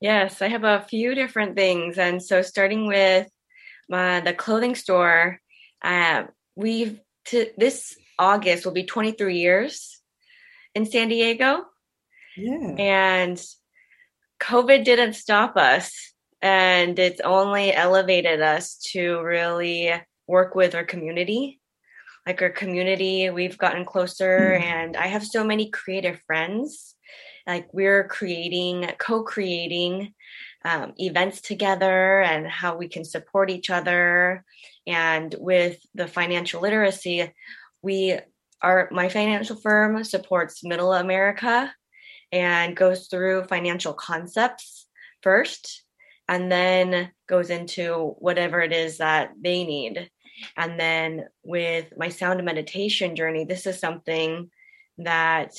[0.01, 1.99] Yes, I have a few different things.
[1.99, 3.29] And so, starting with
[3.89, 5.41] my, the clothing store,
[5.83, 6.25] uh,
[6.57, 10.01] we've to, this August will be 23 years
[10.75, 11.65] in San Diego.
[12.37, 12.75] Yeah.
[12.79, 13.45] And
[14.41, 19.93] COVID didn't stop us, and it's only elevated us to really
[20.27, 21.61] work with our community.
[22.27, 24.63] Like our community, we've gotten closer, mm.
[24.63, 26.95] and I have so many creative friends
[27.49, 30.15] like we're creating co-creating
[30.65, 34.45] um, events together and how we can support each other
[34.87, 37.33] and with the financial literacy
[37.83, 38.19] we
[38.61, 41.73] are my financial firm supports middle america
[42.33, 44.87] and goes through financial concepts
[45.23, 45.85] first
[46.29, 50.11] and then goes into whatever it is that they need
[50.57, 54.51] and then with my sound meditation journey this is something
[54.99, 55.55] that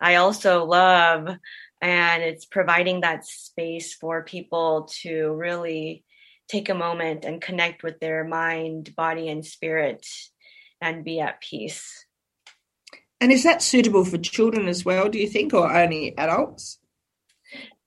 [0.00, 1.28] I also love.
[1.80, 6.04] And it's providing that space for people to really
[6.48, 10.06] take a moment and connect with their mind, body, and spirit
[10.80, 12.06] and be at peace.
[13.20, 16.78] And is that suitable for children as well, do you think, or only adults?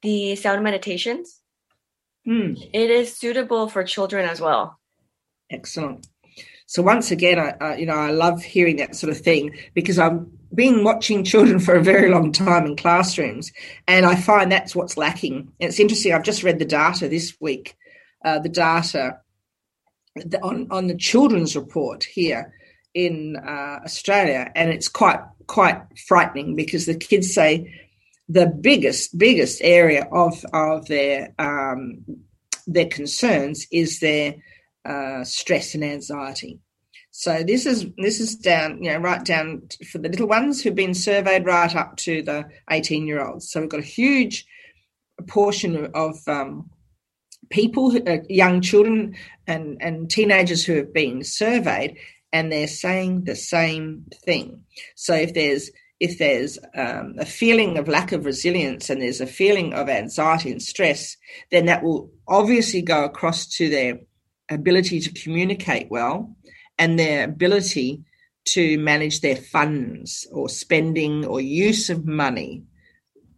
[0.02, 1.41] The sound meditations?
[2.26, 2.54] Hmm.
[2.74, 4.80] It is suitable for children as well.
[5.50, 6.08] Excellent.
[6.65, 10.00] So once again, I, I, you know I love hearing that sort of thing because
[10.00, 13.52] I've been watching children for a very long time in classrooms,
[13.88, 15.52] and I find that's what's lacking.
[15.60, 16.13] And it's interesting.
[16.13, 17.76] I've just read the data this week,
[18.24, 19.20] uh, the data
[20.41, 22.54] on on the children's report here
[22.93, 27.73] in uh, Australia, and it's quite quite frightening because the kids say
[28.30, 32.06] the biggest biggest area of of their um,
[32.67, 34.36] their concerns is their
[34.86, 36.60] uh, stress and anxiety.
[37.12, 40.73] So this is this is down, you know, right down for the little ones who've
[40.73, 43.51] been surveyed, right up to the eighteen year olds.
[43.51, 44.45] So we've got a huge
[45.27, 46.69] portion of um,
[47.49, 51.97] people, uh, young children, and and teenagers who have been surveyed,
[52.34, 54.63] and they're saying the same thing.
[54.96, 59.28] So if there's if there's um, a feeling of lack of resilience and there's a
[59.28, 61.15] feeling of anxiety and stress,
[61.52, 64.00] then that will obviously go across to their
[64.50, 66.36] ability to communicate well
[66.80, 68.04] and their ability
[68.46, 72.63] to manage their funds or spending or use of money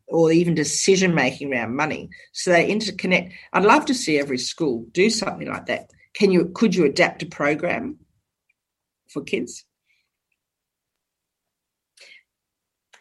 [0.07, 2.09] or even decision making around money.
[2.31, 3.33] So they interconnect.
[3.51, 5.89] I'd love to see every school do something like that.
[6.13, 7.97] Can you could you adapt a program
[9.13, 9.65] for kids?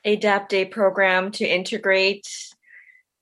[0.04, 2.26] Adapt a program to integrate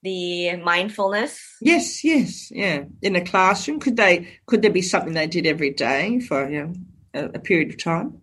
[0.03, 1.39] the mindfulness.
[1.61, 2.85] Yes, yes, yeah.
[3.03, 4.29] In a classroom, could they?
[4.47, 6.73] Could there be something they did every day for you know,
[7.15, 8.21] a, a period of time?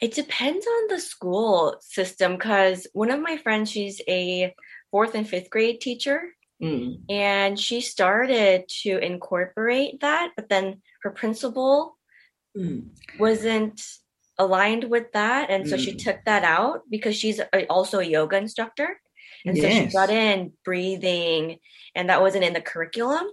[0.00, 4.54] It depends on the school system because one of my friends, she's a
[4.90, 6.22] fourth and fifth grade teacher.
[6.62, 7.10] Mm.
[7.10, 11.96] And she started to incorporate that, but then her principal
[12.56, 12.88] mm.
[13.18, 13.82] wasn't
[14.38, 15.50] aligned with that.
[15.50, 15.80] And so mm.
[15.80, 19.00] she took that out because she's also a yoga instructor.
[19.44, 19.64] And yes.
[19.64, 21.58] so she brought in breathing,
[21.94, 23.26] and that wasn't in the curriculum.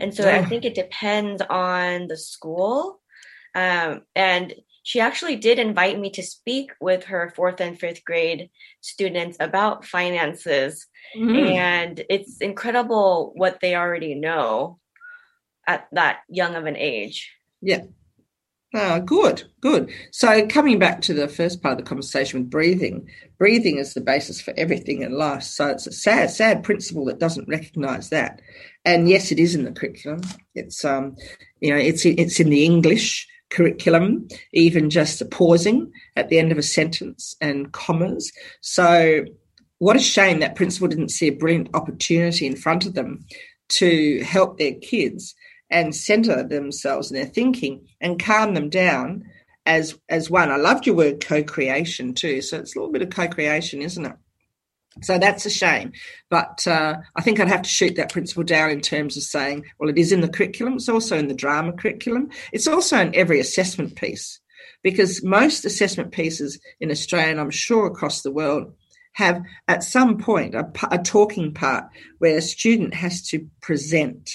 [0.00, 0.36] And so yeah.
[0.36, 3.00] I think it depends on the school.
[3.54, 8.50] Um, and she actually did invite me to speak with her fourth and fifth grade
[8.82, 10.86] students about finances.
[11.16, 11.54] Mm.
[11.54, 14.78] And it's incredible what they already know
[15.66, 17.34] at that young of an age.
[17.62, 17.84] Yeah.
[18.78, 19.90] Ah, good, good.
[20.10, 23.08] So, coming back to the first part of the conversation with breathing,
[23.38, 25.44] breathing is the basis for everything in life.
[25.44, 28.42] So, it's a sad, sad principal that doesn't recognise that.
[28.84, 30.20] And yes, it is in the curriculum.
[30.54, 31.16] It's, um,
[31.60, 36.52] you know, it's it's in the English curriculum, even just the pausing at the end
[36.52, 38.30] of a sentence and commas.
[38.60, 39.24] So,
[39.78, 43.24] what a shame that principal didn't see a brilliant opportunity in front of them
[43.68, 45.34] to help their kids
[45.70, 49.24] and center themselves in their thinking and calm them down
[49.64, 50.50] as as one.
[50.50, 52.40] I loved your word co-creation too.
[52.40, 54.16] So it's a little bit of co-creation, isn't it?
[55.02, 55.92] So that's a shame.
[56.30, 59.64] But uh, I think I'd have to shoot that principal down in terms of saying,
[59.78, 60.74] well, it is in the curriculum.
[60.74, 62.30] It's also in the drama curriculum.
[62.52, 64.40] It's also in every assessment piece
[64.82, 68.72] because most assessment pieces in Australia, and I'm sure across the world,
[69.12, 71.84] have at some point a, a talking part
[72.18, 74.30] where a student has to present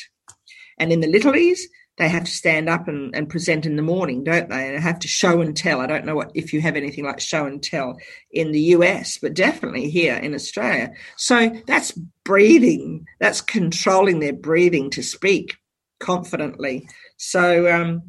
[0.82, 1.60] and in the littlies,
[1.98, 4.74] they have to stand up and, and present in the morning, don't they?
[4.74, 5.80] And have to show and tell.
[5.80, 7.98] I don't know what if you have anything like show and tell
[8.32, 10.92] in the US, but definitely here in Australia.
[11.18, 11.92] So that's
[12.26, 13.06] breathing.
[13.20, 15.58] That's controlling their breathing to speak
[16.00, 16.90] confidently.
[17.18, 18.02] So um,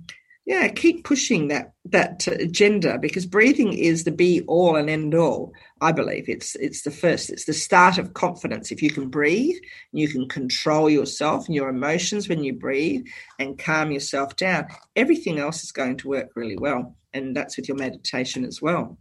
[0.45, 5.53] yeah, keep pushing that that agenda because breathing is the be all and end all.
[5.81, 8.73] I believe it's it's the first, it's the start of confidence.
[8.73, 9.57] If you can breathe,
[9.93, 13.07] you can control yourself and your emotions when you breathe
[13.39, 14.67] and calm yourself down.
[14.97, 18.99] Everything else is going to work really well, and that's with your meditation as well.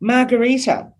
[0.00, 0.92] Margarita,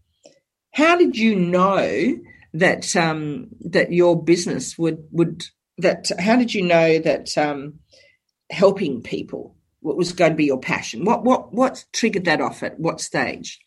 [0.72, 2.18] how did you know
[2.52, 5.44] that um, that your business would would
[5.78, 6.10] that?
[6.18, 7.38] How did you know that?
[7.38, 7.78] Um,
[8.50, 12.62] helping people what was going to be your passion what what what triggered that off
[12.62, 13.60] at what stage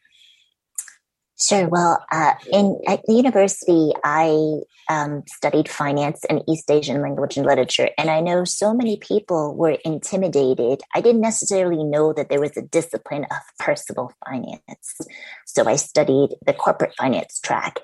[1.42, 1.70] Sure.
[1.70, 7.46] Well, uh, in at the university, I um, studied finance and East Asian language and
[7.46, 10.82] literature, and I know so many people were intimidated.
[10.94, 14.98] I didn't necessarily know that there was a discipline of personal finance,
[15.46, 17.80] so I studied the corporate finance track.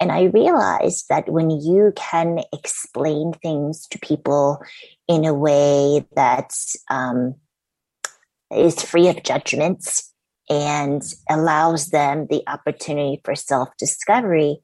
[0.00, 4.62] And I realized that when you can explain things to people
[5.08, 6.54] in a way that
[6.90, 7.34] um,
[8.54, 10.12] is free of judgments
[10.48, 14.58] and allows them the opportunity for self discovery,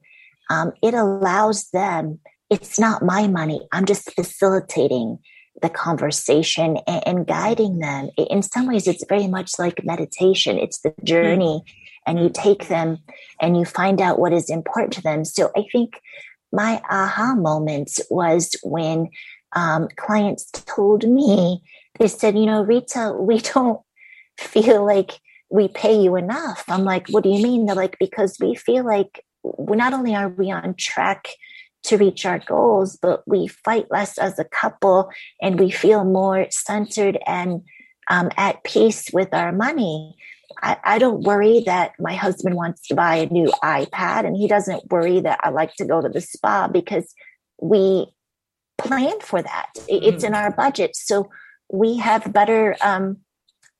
[0.49, 3.67] um, it allows them, it's not my money.
[3.71, 5.19] I'm just facilitating
[5.61, 8.09] the conversation and, and, guiding them.
[8.17, 10.57] In some ways, it's very much like meditation.
[10.57, 11.61] It's the journey,
[12.07, 12.97] and you take them
[13.39, 15.23] and you find out what is important to them.
[15.23, 16.01] So I think
[16.51, 19.09] my aha moment was when
[19.53, 21.61] um, clients told me,
[21.99, 23.81] they said, you know, Rita, we don't
[24.37, 26.63] feel like we pay you enough.
[26.67, 27.65] I'm like, what do you mean?
[27.65, 31.27] They're like, because we feel like we not only are we on track
[31.83, 35.09] to reach our goals, but we fight less as a couple
[35.41, 37.61] and we feel more centered and
[38.09, 40.15] um, at peace with our money.
[40.61, 44.47] I, I, don't worry that my husband wants to buy a new iPad and he
[44.47, 47.13] doesn't worry that I like to go to the spa because
[47.61, 48.07] we
[48.77, 49.69] plan for that.
[49.87, 50.27] It's mm.
[50.27, 50.95] in our budget.
[50.95, 51.29] So
[51.71, 53.17] we have better um,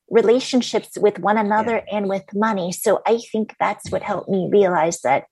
[0.09, 1.97] relationships with one another yeah.
[1.97, 2.71] and with money.
[2.71, 5.25] So I think that's what helped me realize that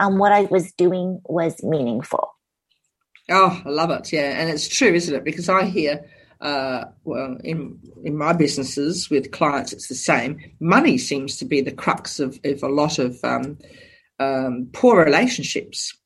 [0.00, 2.30] um, what I was doing was meaningful.
[3.30, 4.12] Oh, I love it.
[4.12, 4.40] Yeah.
[4.40, 5.24] And it's true, isn't it?
[5.24, 6.04] Because I hear,
[6.40, 10.38] uh, well, in in my businesses with clients, it's the same.
[10.60, 13.58] Money seems to be the crux of, of a lot of um,
[14.20, 15.96] um, poor relationships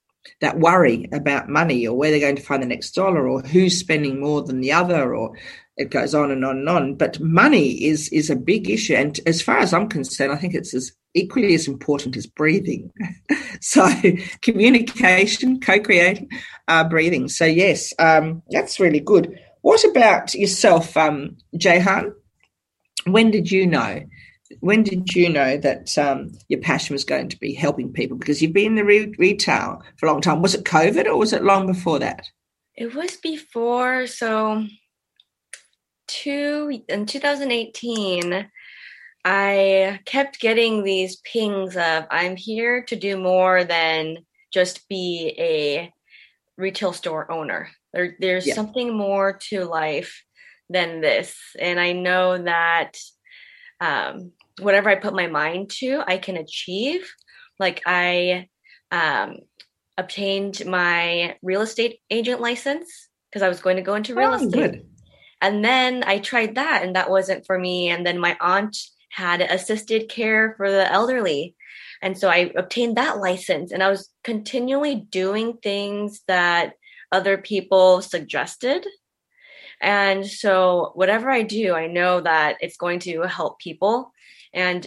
[0.41, 3.79] that worry about money or where they're going to find the next dollar or who's
[3.79, 5.33] spending more than the other or
[5.79, 6.95] it goes on and on and on.
[6.97, 10.55] But money is is a big issue, and as far as I'm concerned, I think
[10.55, 12.91] it's as equally as important as breathing.
[13.61, 13.89] so
[14.43, 16.31] communication, co-creating,
[16.67, 17.29] uh, breathing.
[17.29, 19.39] So yes, um, that's really good.
[19.63, 22.13] What about yourself, um, Jehan?
[23.07, 24.03] When did you know?
[24.61, 28.17] When did you know that um, your passion was going to be helping people?
[28.17, 30.43] Because you've been in the re- retail for a long time.
[30.43, 32.27] Was it COVID or was it long before that?
[32.75, 34.07] It was before.
[34.07, 34.65] So
[36.09, 38.51] two in 2018
[39.25, 44.17] i kept getting these pings of i'm here to do more than
[44.53, 45.93] just be a
[46.57, 48.55] retail store owner there, there's yeah.
[48.55, 50.25] something more to life
[50.71, 52.99] than this and i know that
[53.81, 57.11] um, whatever i put my mind to i can achieve
[57.59, 58.47] like i
[58.91, 59.37] um,
[59.97, 64.35] obtained my real estate agent license because i was going to go into real oh,
[64.35, 64.87] estate good.
[65.41, 67.89] And then I tried that and that wasn't for me.
[67.91, 68.77] And then my aunt
[69.11, 71.55] had assisted care for the elderly.
[72.03, 76.75] And so I obtained that license and I was continually doing things that
[77.11, 78.87] other people suggested.
[79.81, 84.13] And so whatever I do, I know that it's going to help people
[84.53, 84.87] and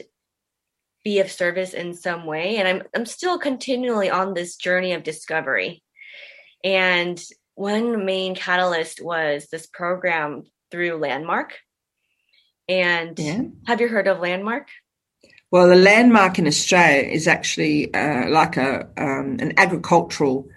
[1.04, 2.58] be of service in some way.
[2.58, 5.84] And I'm I'm still continually on this journey of discovery.
[6.64, 7.22] And
[7.56, 11.58] one main catalyst was this program through Landmark.
[12.68, 13.42] And yeah.
[13.68, 14.68] have you heard of Landmark?
[15.52, 20.48] Well, the Landmark in Australia is actually uh, like a um, an agricultural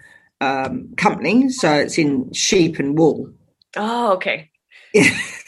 [0.41, 3.33] um, company, so it's in sheep and wool.
[3.77, 4.51] Oh, okay.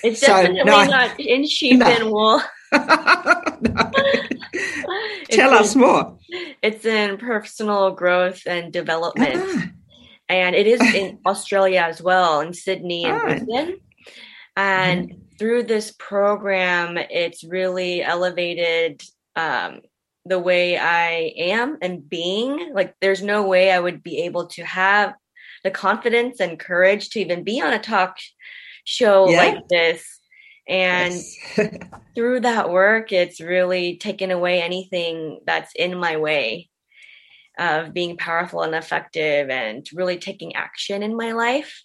[0.04, 1.86] It's definitely so, no, not in sheep no.
[1.86, 2.40] and wool.
[5.30, 6.18] Tell us in, more.
[6.62, 9.42] It's in personal growth and development.
[9.44, 9.70] Ah
[10.28, 13.76] and it is in Australia as well, in Sydney and Brisbane.
[14.56, 15.20] And mm-hmm.
[15.38, 19.02] through this program, it's really elevated
[19.34, 19.80] um,
[20.24, 22.72] the way I am and being.
[22.74, 25.14] Like, there's no way I would be able to have
[25.62, 28.16] the confidence and courage to even be on a talk
[28.84, 29.36] show yeah.
[29.36, 30.20] like this.
[30.68, 31.36] And yes.
[32.14, 36.68] through that work, it's really taken away anything that's in my way
[37.58, 41.82] of being powerful and effective and really taking action in my life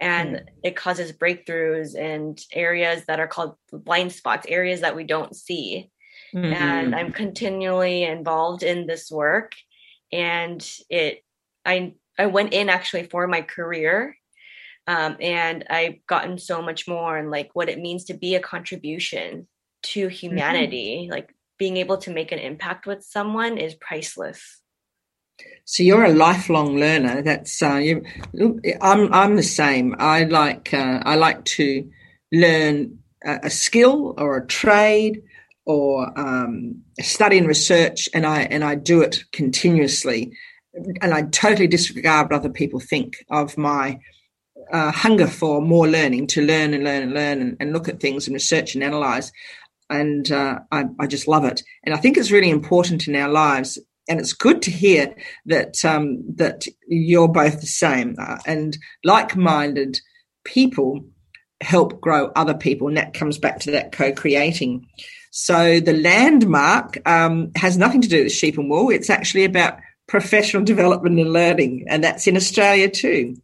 [0.00, 0.44] and mm.
[0.62, 5.90] it causes breakthroughs and areas that are called blind spots areas that we don't see
[6.34, 6.52] mm-hmm.
[6.52, 9.52] and i'm continually involved in this work
[10.12, 11.22] and it
[11.64, 14.16] i i went in actually for my career
[14.86, 18.40] um, and i've gotten so much more and like what it means to be a
[18.40, 19.46] contribution
[19.82, 20.10] to mm-hmm.
[20.10, 21.12] humanity mm-hmm.
[21.12, 24.60] like being able to make an impact with someone is priceless
[25.64, 27.22] so you're a lifelong learner.
[27.22, 28.04] That's uh, you,
[28.80, 29.12] I'm.
[29.12, 29.94] I'm the same.
[29.98, 30.72] I like.
[30.72, 31.90] Uh, I like to
[32.32, 35.22] learn a, a, skill or a trade
[35.64, 40.32] or um, study and research, and I and I do it continuously.
[41.00, 43.98] And I totally disregard what other people think of my
[44.72, 48.00] uh, hunger for more learning, to learn and learn and learn and, and look at
[48.00, 49.32] things and research and analyze.
[49.88, 51.62] And uh, I, I just love it.
[51.84, 55.14] And I think it's really important in our lives and it's good to hear
[55.46, 59.98] that um, that you're both the same uh, and like-minded
[60.44, 61.04] people
[61.60, 64.86] help grow other people, and that comes back to that co-creating.
[65.30, 68.90] So the landmark um, has nothing to do with sheep and wool.
[68.90, 73.36] It's actually about professional development and learning, and that's in Australia too.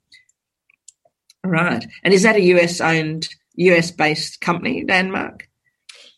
[1.45, 1.84] Right.
[2.03, 5.49] And is that a US owned, US based company, Landmark?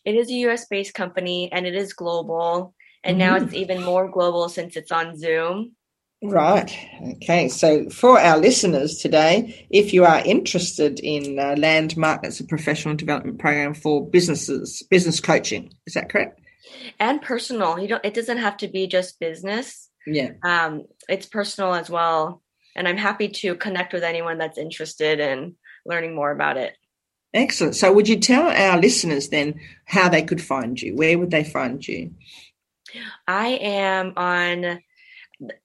[0.03, 2.73] It is a US based company and it is global.
[3.03, 5.73] And now it's even more global since it's on Zoom.
[6.23, 6.75] Right.
[7.17, 7.49] Okay.
[7.49, 12.95] So, for our listeners today, if you are interested in uh, Landmark, it's a professional
[12.95, 15.71] development program for businesses, business coaching.
[15.85, 16.39] Is that correct?
[16.99, 17.77] And personal.
[17.77, 18.05] You don't.
[18.05, 19.89] It doesn't have to be just business.
[20.07, 20.31] Yeah.
[20.43, 22.41] Um, it's personal as well,
[22.75, 25.55] and I'm happy to connect with anyone that's interested in
[25.85, 26.75] learning more about it.
[27.33, 27.75] Excellent.
[27.75, 30.95] So, would you tell our listeners then how they could find you?
[30.95, 32.11] Where would they find you?
[33.27, 34.79] I am on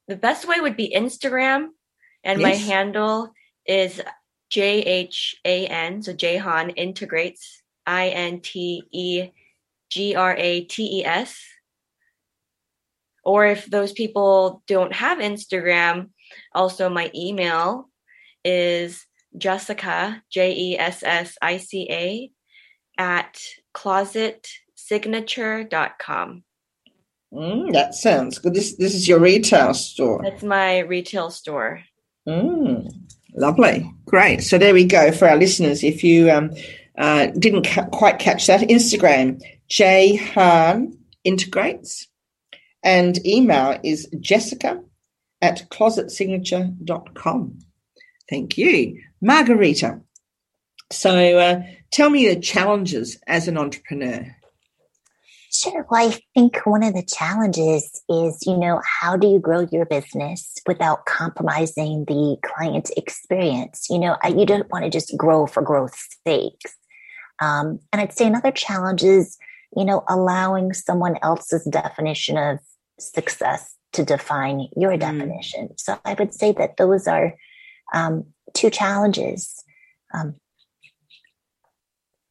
[0.08, 1.68] the best way would be Instagram,
[2.24, 2.48] and yes.
[2.48, 3.32] my handle
[3.66, 4.02] is
[4.50, 9.28] J H A N, so Jahan integrates I N T E
[9.90, 11.40] G R A T E S.
[13.22, 16.10] Or if those people don't have Instagram,
[16.54, 17.90] also my email
[18.44, 19.06] is
[19.36, 22.30] Jessica, J E S S I C A,
[22.98, 23.40] at
[23.74, 26.44] closetsignature.com.
[27.32, 28.54] Mm, that sounds good.
[28.54, 30.20] This this is your retail store.
[30.22, 31.84] That's my retail store.
[32.26, 32.92] Mm,
[33.36, 34.42] lovely, great.
[34.42, 35.84] So there we go for our listeners.
[35.84, 36.50] If you um,
[36.98, 42.08] uh, didn't ca- quite catch that, Instagram J Han integrates,
[42.82, 44.82] and email is Jessica
[45.42, 47.58] at closetsignature.com.
[48.28, 50.00] Thank you, Margarita.
[50.90, 54.36] So uh, tell me the challenges as an entrepreneur.
[55.52, 55.84] Sure.
[55.90, 59.84] Well, I think one of the challenges is, you know, how do you grow your
[59.84, 63.88] business without compromising the client experience?
[63.90, 66.60] You know, you don't want to just grow for growth's sake.
[67.40, 69.38] Um, and I'd say another challenge is,
[69.76, 72.60] you know, allowing someone else's definition of
[73.00, 75.00] success to define your mm.
[75.00, 75.76] definition.
[75.76, 77.34] So I would say that those are
[77.92, 79.64] um, two challenges.
[80.14, 80.36] Um,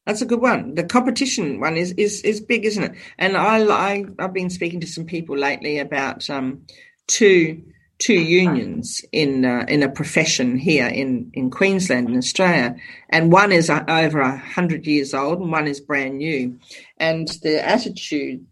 [0.05, 0.74] that's a good one.
[0.74, 2.91] The competition one is is is big, isn't it?
[3.20, 6.66] And I, I I've been speaking to some people lately about um,
[7.07, 7.62] two
[7.99, 12.76] two unions in uh, in a profession here in in Queensland in Australia,
[13.10, 16.57] and one is over a hundred years old, and one is brand new.
[16.97, 18.47] And the attitude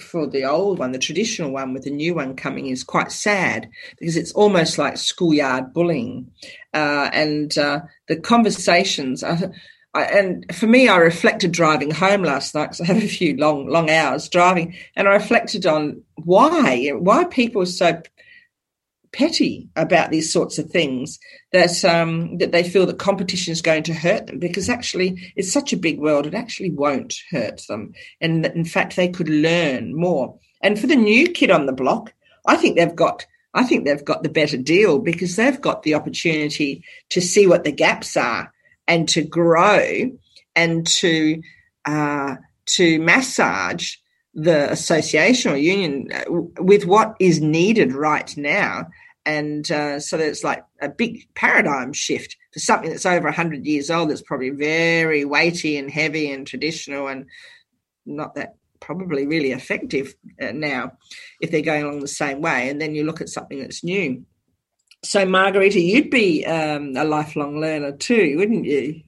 [0.00, 3.68] for the old one, the traditional one, with the new one coming, is quite sad
[3.98, 6.30] because it's almost like schoolyard bullying,
[6.74, 9.22] uh, and uh, the conversations.
[9.22, 9.52] Are,
[9.94, 13.36] I, and for me, I reflected driving home last night because I have a few
[13.36, 18.00] long, long hours driving, and I reflected on why, why people are so
[19.12, 21.18] petty about these sorts of things
[21.52, 25.52] that um, that they feel that competition is going to hurt them because actually it's
[25.52, 27.92] such a big world it actually won't hurt them.
[28.20, 30.38] And in fact they could learn more.
[30.62, 32.12] And for the new kid on the block
[32.46, 35.94] I think they've got I think they've got the better deal because they've got the
[35.94, 38.52] opportunity to see what the gaps are
[38.86, 40.10] and to grow
[40.54, 41.42] and to
[41.84, 42.36] uh,
[42.66, 43.96] to massage
[44.38, 48.86] the association or union uh, with what is needed right now.
[49.26, 53.90] And uh, so it's like a big paradigm shift for something that's over 100 years
[53.90, 57.26] old that's probably very weighty and heavy and traditional and
[58.06, 60.92] not that probably really effective uh, now
[61.40, 62.68] if they're going along the same way.
[62.68, 64.24] And then you look at something that's new.
[65.04, 69.02] So, Margarita, you'd be um, a lifelong learner too, wouldn't you?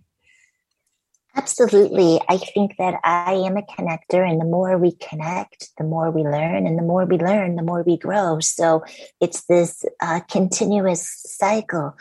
[1.37, 2.21] Absolutely.
[2.29, 6.23] I think that I am a connector, and the more we connect, the more we
[6.23, 8.41] learn, and the more we learn, the more we grow.
[8.41, 8.83] So
[9.21, 11.97] it's this uh, continuous cycle.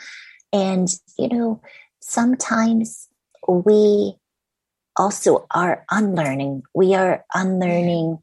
[0.52, 1.62] And, you know,
[2.00, 3.08] sometimes
[3.48, 4.16] we
[4.96, 6.64] also are unlearning.
[6.74, 8.18] We are unlearning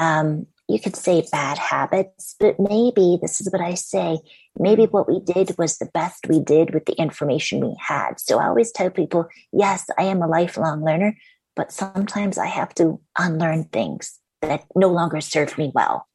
[0.00, 4.18] um, you could say bad habits, but maybe this is what I say.
[4.58, 4.92] Maybe mm.
[4.92, 8.18] what we did was the best we did with the information we had.
[8.18, 11.16] So I always tell people, yes, I am a lifelong learner,
[11.54, 16.06] but sometimes I have to unlearn things that no longer serve me well.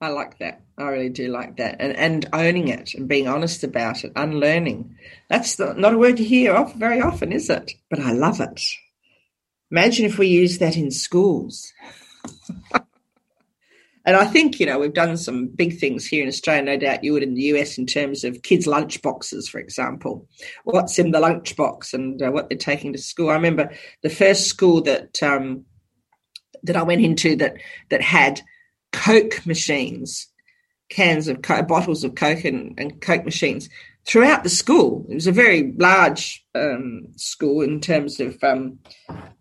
[0.00, 0.62] I like that.
[0.78, 1.76] I really do like that.
[1.78, 4.96] And and owning it and being honest about it, unlearning.
[5.28, 7.72] That's the, not a word you hear off very often, is it?
[7.88, 8.60] But I love it.
[9.70, 11.72] Imagine if we use that in schools.
[14.04, 17.04] And I think, you know, we've done some big things here in Australia, no doubt
[17.04, 20.26] you would in the US in terms of kids' lunch boxes, for example.
[20.64, 23.30] What's in the lunchbox and uh, what they're taking to school.
[23.30, 23.70] I remember
[24.02, 25.64] the first school that um,
[26.64, 27.56] that I went into that
[27.90, 28.40] that had
[28.92, 30.28] Coke machines,
[30.88, 33.68] cans of Coke, bottles of Coke and, and Coke machines
[34.04, 35.06] throughout the school.
[35.08, 38.78] It was a very large um, school in terms of um,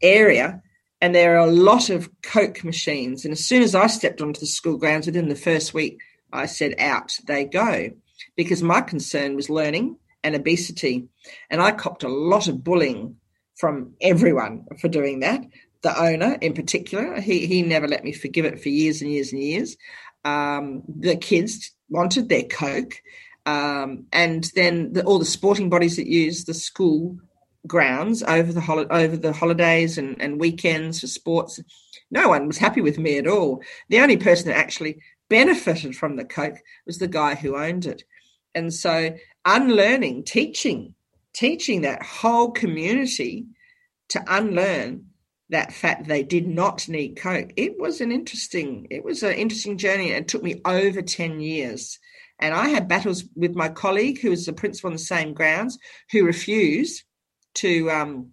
[0.02, 0.62] area
[1.02, 3.26] and there are a lot of Coke machines.
[3.26, 6.00] And as soon as I stepped onto the school grounds within the first week,
[6.32, 7.90] I said, out they go.
[8.38, 11.10] Because my concern was learning and obesity.
[11.50, 13.18] And I copped a lot of bullying
[13.58, 15.42] from everyone for doing that.
[15.82, 19.34] The owner, in particular, he, he never let me forgive it for years and years
[19.34, 19.78] and years.
[20.24, 23.02] Um, the kids wanted their Coke.
[23.48, 27.18] Um, and then the, all the sporting bodies that use the school
[27.68, 31.60] grounds over the over the holidays and, and weekends for sports.
[32.10, 33.62] No one was happy with me at all.
[33.90, 35.00] The only person that actually
[35.30, 38.04] benefited from the Coke was the guy who owned it.
[38.54, 40.94] And so unlearning, teaching,
[41.34, 43.46] teaching that whole community
[44.10, 45.06] to unlearn
[45.50, 47.52] that fact they did not need Coke.
[47.56, 50.10] It was an interesting, it was an interesting journey.
[50.10, 52.00] It took me over 10 years.
[52.40, 55.78] And I had battles with my colleague who was the principal on the same grounds
[56.12, 57.04] who refused
[57.56, 58.32] to um,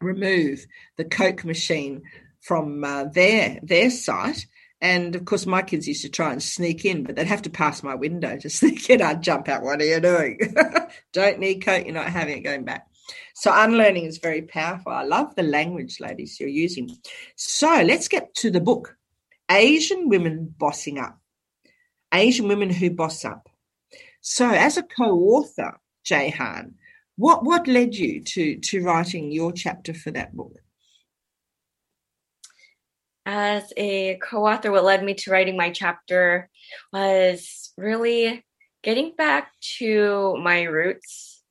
[0.00, 2.02] remove the Coke machine
[2.40, 4.46] from uh, their their site.
[4.80, 7.50] And of course, my kids used to try and sneak in, but they'd have to
[7.50, 9.02] pass my window to sneak in.
[9.02, 9.62] I'd jump out.
[9.62, 10.38] What are you doing?
[11.12, 11.84] Don't need Coke.
[11.84, 12.86] You're not having it going back.
[13.34, 14.92] So unlearning is very powerful.
[14.92, 16.90] I love the language, ladies, you're using.
[17.36, 18.96] So let's get to the book
[19.50, 21.18] Asian Women Bossing Up.
[22.12, 23.48] Asian Women Who Boss Up.
[24.20, 26.74] So, as a co author, Jahan,
[27.18, 30.56] what what led you to to writing your chapter for that book?
[33.26, 36.48] As a co-author, what led me to writing my chapter
[36.92, 38.44] was really
[38.82, 41.42] getting back to my roots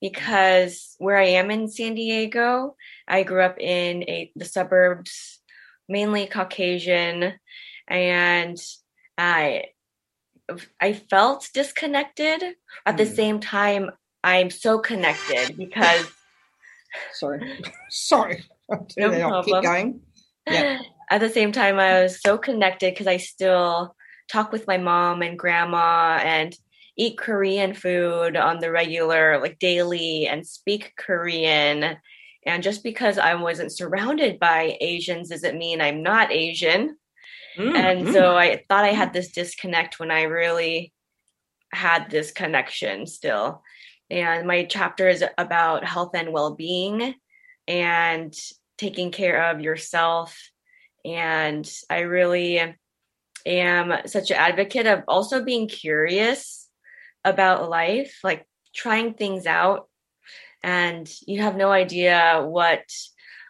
[0.00, 5.38] because where I am in San Diego, I grew up in a, the suburbs,
[5.88, 7.34] mainly Caucasian,
[7.86, 8.58] and
[9.16, 9.66] I
[10.80, 12.42] I felt disconnected.
[12.84, 13.14] At the mm.
[13.14, 13.92] same time,
[14.24, 16.10] I'm so connected because.
[17.14, 18.44] Sorry, sorry.
[18.98, 19.44] No problem.
[19.44, 20.00] Keep going.
[20.46, 20.78] Yeah.
[21.10, 23.96] At the same time, I was so connected because I still
[24.30, 26.54] talk with my mom and grandma and
[26.98, 31.96] eat Korean food on the regular, like daily, and speak Korean.
[32.44, 36.98] And just because I wasn't surrounded by Asians doesn't mean I'm not Asian.
[37.56, 38.12] Mm, and mm.
[38.12, 40.92] so I thought I had this disconnect when I really
[41.72, 43.62] had this connection still
[44.10, 47.14] and my chapter is about health and well-being
[47.66, 48.34] and
[48.78, 50.38] taking care of yourself.
[51.04, 52.60] And i really
[53.44, 56.68] am such an advocate of also being curious
[57.24, 59.88] about life like trying things out.
[60.62, 62.84] And you have no idea what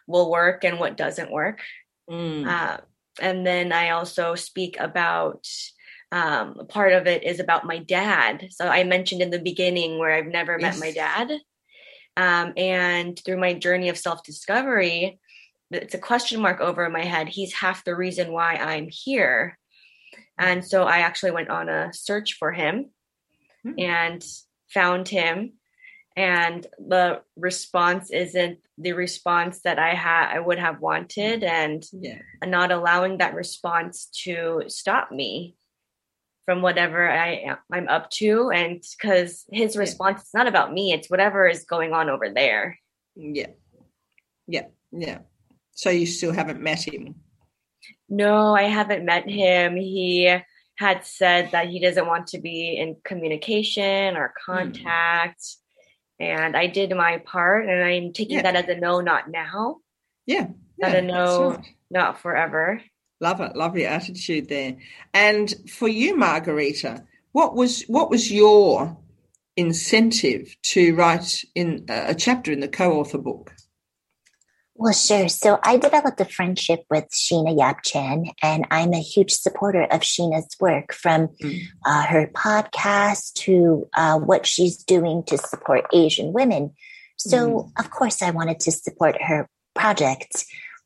[0.07, 1.61] will work and what doesn't work.
[2.09, 2.45] Mm.
[2.45, 2.77] uh,
[3.21, 5.47] and then i also speak about
[6.13, 8.49] um, part of it is about my dad.
[8.51, 10.79] So I mentioned in the beginning where I've never yes.
[10.79, 11.31] met my dad.
[12.15, 15.19] Um, and through my journey of self discovery,
[15.71, 17.29] it's a question mark over my head.
[17.29, 19.57] He's half the reason why I'm here.
[20.37, 22.91] And so I actually went on a search for him
[23.65, 23.79] mm-hmm.
[23.79, 24.23] and
[24.71, 25.53] found him.
[26.15, 32.19] And the response isn't the response that I had I would have wanted and yeah.
[32.45, 35.55] not allowing that response to stop me
[36.45, 40.21] from whatever I I'm up to, and because his response yeah.
[40.21, 42.79] is not about me, it's whatever is going on over there.
[43.15, 43.47] Yeah,
[44.47, 45.19] yeah, yeah.
[45.71, 47.15] So you still haven't met him?
[48.09, 49.75] No, I haven't met him.
[49.75, 50.37] He
[50.77, 54.53] had said that he doesn't want to be in communication or hmm.
[54.53, 55.41] contact.
[55.41, 55.57] Mm.
[56.19, 58.43] And I did my part, and I'm taking yeah.
[58.43, 59.77] that as a no, not now.
[60.25, 62.81] Yeah, yeah not a no, not forever.
[63.23, 63.55] Love it.
[63.55, 64.75] Love your attitude there.
[65.13, 68.97] And for you, Margarita, what was what was your
[69.55, 73.53] incentive to write in a chapter in the co-author book?
[74.75, 75.29] Well, sure.
[75.29, 80.01] So I developed a friendship with Sheena Yap Chan, and I'm a huge supporter of
[80.01, 81.61] Sheena's work from mm.
[81.85, 86.73] uh, her podcast to uh, what she's doing to support Asian women.
[87.15, 87.71] So, mm.
[87.79, 90.43] of course, I wanted to support her project.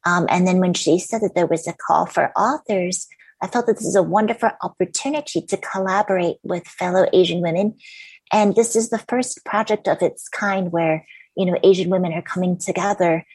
[0.07, 3.07] Um, and then when she said that there was a call for authors,
[3.41, 7.75] I felt that this is a wonderful opportunity to collaborate with fellow Asian women.
[8.31, 11.05] And this is the first project of its kind where,
[11.35, 13.25] you know, Asian women are coming together.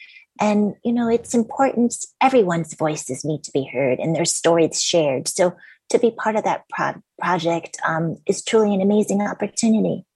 [0.40, 1.94] And, you know, it's important.
[2.22, 5.28] Everyone's voices need to be heard and their stories shared.
[5.28, 5.54] So
[5.90, 10.06] to be part of that pro- project um, is truly an amazing opportunity.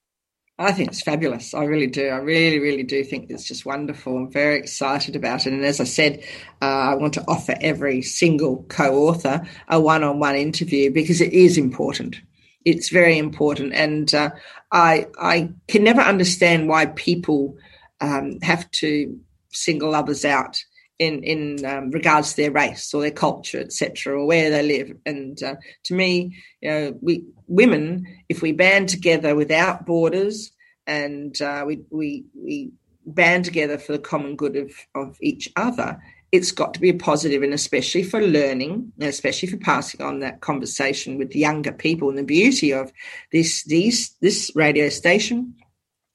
[0.58, 1.52] I think it's fabulous.
[1.52, 2.08] I really do.
[2.08, 4.16] I really, really do think it's just wonderful.
[4.16, 5.52] I'm very excited about it.
[5.52, 6.24] And as I said,
[6.62, 11.20] uh, I want to offer every single co author a one on one interview because
[11.20, 12.22] it is important.
[12.64, 13.74] It's very important.
[13.74, 14.30] And uh,
[14.72, 17.58] I, I can never understand why people
[18.00, 19.18] um, have to
[19.50, 20.58] single others out
[20.98, 24.96] in in um, regards to their race or their culture, etc., or where they live.
[25.04, 30.52] And uh, to me, you know, we women, if we band together without borders,
[30.86, 32.70] and uh, we we we
[33.04, 36.00] band together for the common good of of each other,
[36.32, 40.20] it's got to be a positive and especially for learning and especially for passing on
[40.20, 42.92] that conversation with younger people and the beauty of
[43.32, 45.54] this these this radio station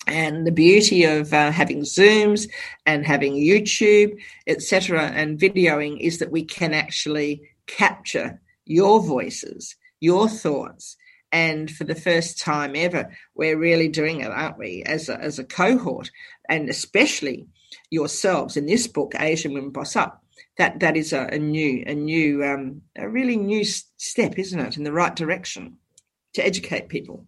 [0.07, 2.49] and the beauty of uh, having zooms
[2.85, 10.27] and having youtube etc and videoing is that we can actually capture your voices your
[10.27, 10.97] thoughts
[11.31, 15.37] and for the first time ever we're really doing it aren't we as a, as
[15.39, 16.09] a cohort
[16.49, 17.47] and especially
[17.89, 20.23] yourselves in this book, Asian Women Boss Up.
[20.57, 24.77] That that is a, a new, a new, um, a really new step, isn't it,
[24.77, 25.77] in the right direction
[26.33, 27.25] to educate people.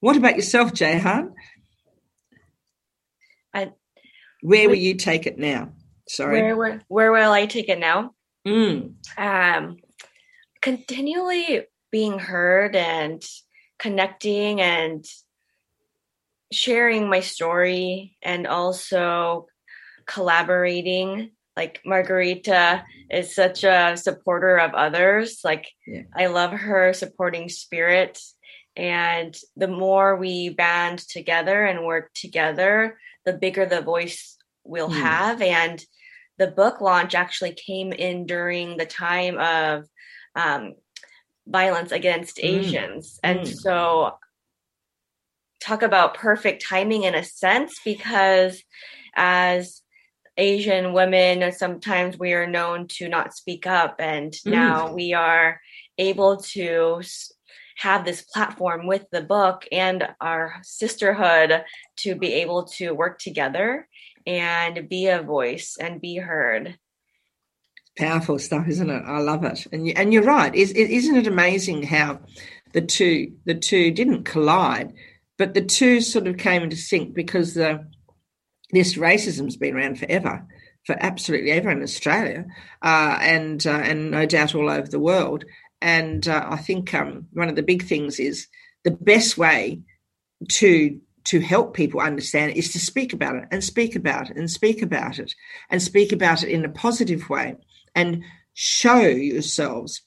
[0.00, 1.34] What about yourself, Jahan?
[3.52, 3.72] I,
[4.42, 5.72] where will you take it now?
[6.08, 6.40] Sorry.
[6.40, 8.14] Where, where, where will I take it now?
[8.46, 8.94] Mm.
[9.16, 9.76] Um,
[10.62, 13.22] continually being heard and
[13.78, 15.04] connecting and
[16.52, 19.46] sharing my story and also
[20.06, 26.02] collaborating like margarita is such a supporter of others like yeah.
[26.16, 28.18] i love her supporting spirit
[28.78, 35.00] and the more we band together and work together the bigger the voice we'll mm.
[35.00, 35.84] have and
[36.38, 39.84] the book launch actually came in during the time of
[40.36, 40.74] um,
[41.46, 42.44] violence against mm.
[42.44, 43.52] asians and mm.
[43.52, 44.12] so
[45.60, 48.62] talk about perfect timing in a sense because
[49.16, 49.82] as
[50.36, 54.52] Asian women, sometimes we are known to not speak up, and mm.
[54.52, 55.60] now we are
[55.98, 57.02] able to
[57.78, 61.62] have this platform with the book and our sisterhood
[61.96, 63.88] to be able to work together
[64.26, 66.76] and be a voice and be heard.
[67.96, 69.02] Powerful stuff, isn't it?
[69.06, 70.54] I love it, and and you're right.
[70.54, 72.20] Is, isn't it amazing how
[72.72, 74.92] the two the two didn't collide?
[75.36, 77.86] But the two sort of came into sync because the,
[78.72, 80.44] this racism's been around forever,
[80.84, 82.44] for absolutely everyone in Australia,
[82.82, 85.44] uh, and uh, and no doubt all over the world.
[85.80, 88.48] And uh, I think um, one of the big things is
[88.84, 89.80] the best way
[90.52, 94.36] to to help people understand it is to speak about it and speak about it
[94.36, 95.34] and speak about it
[95.68, 97.54] and speak about it in a positive way
[97.94, 98.24] and
[98.54, 100.02] show yourselves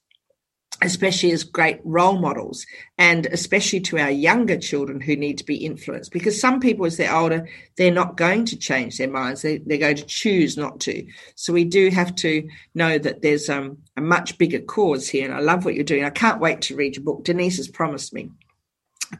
[0.82, 2.66] especially as great role models
[2.98, 6.12] and especially to our younger children who need to be influenced.
[6.12, 9.42] Because some people as they're older they're not going to change their minds.
[9.42, 11.06] They, are going to choose not to.
[11.36, 15.34] So we do have to know that there's um, a much bigger cause here and
[15.34, 16.04] i love what you're doing.
[16.04, 17.24] I can't wait to read your book.
[17.24, 18.30] Denise has promised me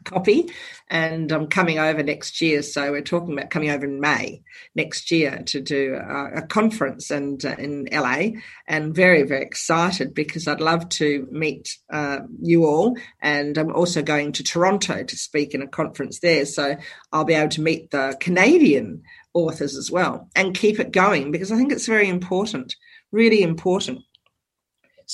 [0.04, 0.50] copy
[0.88, 2.62] and I'm coming over next year.
[2.62, 4.42] So we're talking about coming over in May
[4.74, 10.14] next year to do a, a conference and uh, in LA and very, very excited
[10.14, 12.96] because I'd love to meet uh, you all.
[13.20, 16.44] And I'm also going to Toronto to speak in a conference there.
[16.44, 16.76] So
[17.12, 19.02] I'll be able to meet the Canadian
[19.34, 22.74] authors as well and keep it going because I think it's very important,
[23.12, 24.02] really important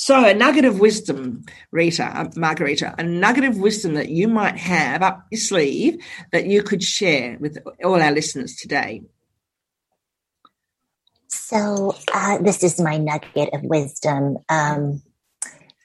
[0.00, 4.56] so, a nugget of wisdom, Rita, uh, Margarita, a nugget of wisdom that you might
[4.56, 9.02] have up your sleeve that you could share with all our listeners today.
[11.26, 14.38] So, uh, this is my nugget of wisdom.
[14.48, 15.02] Um,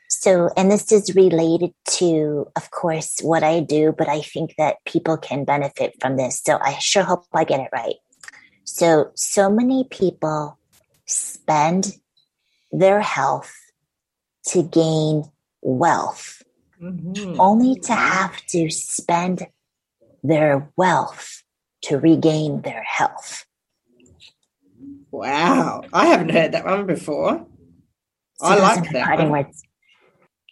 [0.10, 4.76] so, and this is related to, of course, what I do, but I think that
[4.86, 6.40] people can benefit from this.
[6.46, 7.96] So, I sure hope I get it right.
[8.64, 10.60] So, so many people
[11.08, 11.98] spend
[12.72, 13.52] their health
[14.48, 15.24] to gain
[15.62, 16.44] wealth,
[16.82, 17.40] mm-hmm.
[17.40, 19.48] only to have to spend
[20.24, 21.44] their wealth
[21.84, 23.46] to regain their health.
[25.12, 27.46] Wow, I haven't heard that one before.
[28.36, 29.30] So I like that.
[29.30, 29.52] One.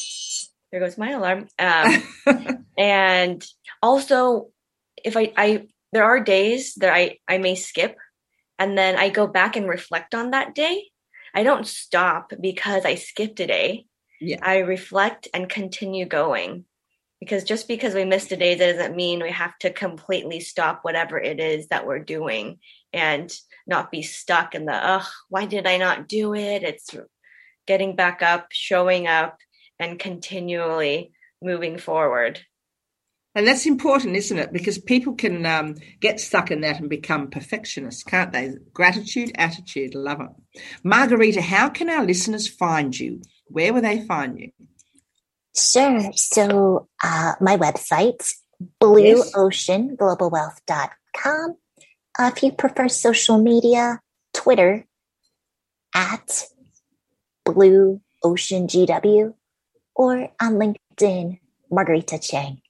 [0.69, 1.47] there goes my alarm.
[1.57, 2.03] Um,
[2.77, 3.41] and
[3.81, 4.49] also,
[5.01, 7.95] if I, I, there are days that I, I may skip
[8.59, 10.89] and then I go back and reflect on that day.
[11.33, 13.85] I don't stop because I skipped a day.
[14.19, 14.39] Yeah.
[14.41, 16.65] I reflect and continue going.
[17.19, 21.19] Because just because we missed a day doesn't mean we have to completely stop whatever
[21.19, 22.59] it is that we're doing
[22.93, 23.35] and
[23.65, 26.63] not be stuck in the, ugh, why did I not do it?
[26.63, 26.95] It's
[27.65, 29.39] getting back up, showing up,
[29.79, 32.39] and continually moving forward.
[33.37, 34.51] And that's important, isn't it?
[34.51, 38.55] Because people can um, get stuck in that and become perfectionists, can't they?
[38.73, 40.29] Gratitude, attitude, love it.
[40.83, 43.21] Margarita, how can our listeners find you?
[43.45, 44.49] Where will they find you?
[45.55, 46.11] Sure.
[46.15, 48.33] So uh, my website,
[48.81, 51.57] blueoceanglobalwealth.com.
[52.17, 54.01] Uh, if you prefer social media,
[54.33, 54.87] Twitter
[55.93, 56.43] at
[57.45, 59.35] Blue Ocean GW
[59.93, 61.37] or on LinkedIn,
[61.69, 62.61] Margarita Cheng.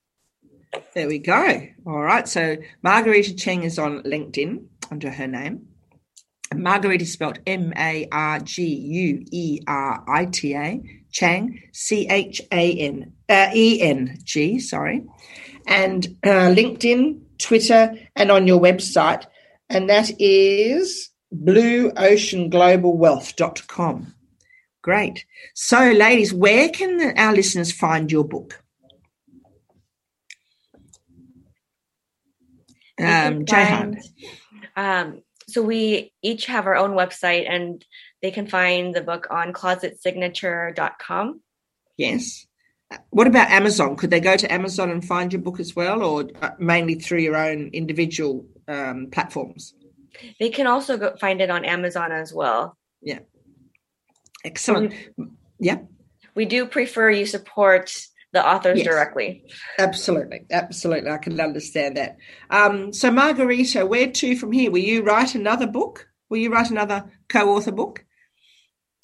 [0.93, 1.67] There we go.
[1.86, 2.28] All right.
[2.28, 5.67] So Margarita Cheng is on LinkedIn under her name.
[6.55, 10.82] Margarita is spelled M A R G U E R I T A.
[11.11, 14.59] Cheng, C H A N uh, E N G.
[14.59, 15.03] Sorry,
[15.65, 19.25] and uh, LinkedIn, Twitter, and on your website,
[19.69, 24.13] and that is blueoceanglobalwealth.com.
[24.84, 25.25] Great.
[25.55, 28.63] So, ladies, where can our listeners find your book?
[33.00, 33.98] Um, find,
[34.76, 37.84] um, so we each have our own website and
[38.22, 41.41] they can find the book on closetsignature.com.
[41.98, 42.48] Yes.
[43.10, 43.95] What about Amazon?
[43.95, 47.20] Could they go to Amazon and find your book as well, or uh, mainly through
[47.20, 49.74] your own individual um, platforms?
[50.39, 52.78] They can also go find it on Amazon as well.
[53.02, 53.20] Yeah.
[54.43, 54.93] Excellent.
[55.18, 55.26] We,
[55.60, 55.80] yeah.
[56.34, 57.93] We do prefer you support
[58.38, 59.44] the authors yes, directly.
[59.80, 61.10] Absolutely, absolutely.
[61.10, 62.18] I can understand that.
[62.50, 64.70] Um, so, Margarita, where to from here?
[64.70, 66.08] Will you write another book?
[66.30, 68.06] Will you write another co-author book?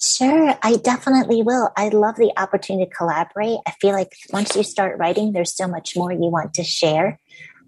[0.00, 1.70] Sure, I definitely will.
[1.76, 3.58] I love the opportunity to collaborate.
[3.66, 7.18] I feel like once you start writing, there's so much more you want to share.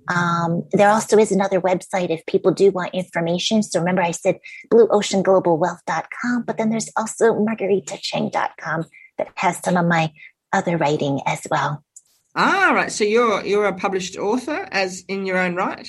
[0.09, 3.63] Um, there also is another website if people do want information.
[3.63, 4.39] So remember, I said
[4.73, 8.85] blueoceanglobalwealth.com, but then there's also margaritacheng.com
[9.19, 10.13] that has some of my
[10.57, 11.85] other writing as well.
[12.35, 12.93] Ah, right.
[12.93, 15.89] So you're you're a published author, as in your own right.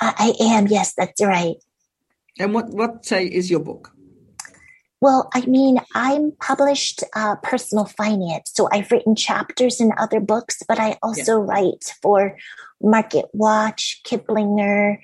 [0.00, 0.66] I am.
[0.68, 1.56] Yes, that's right.
[2.38, 3.92] And what what uh, is your book?
[5.00, 10.62] Well, I mean, I'm published uh, personal finance, so I've written chapters in other books,
[10.66, 11.46] but I also yeah.
[11.46, 12.36] write for
[12.82, 14.98] Market Watch, Kiplinger,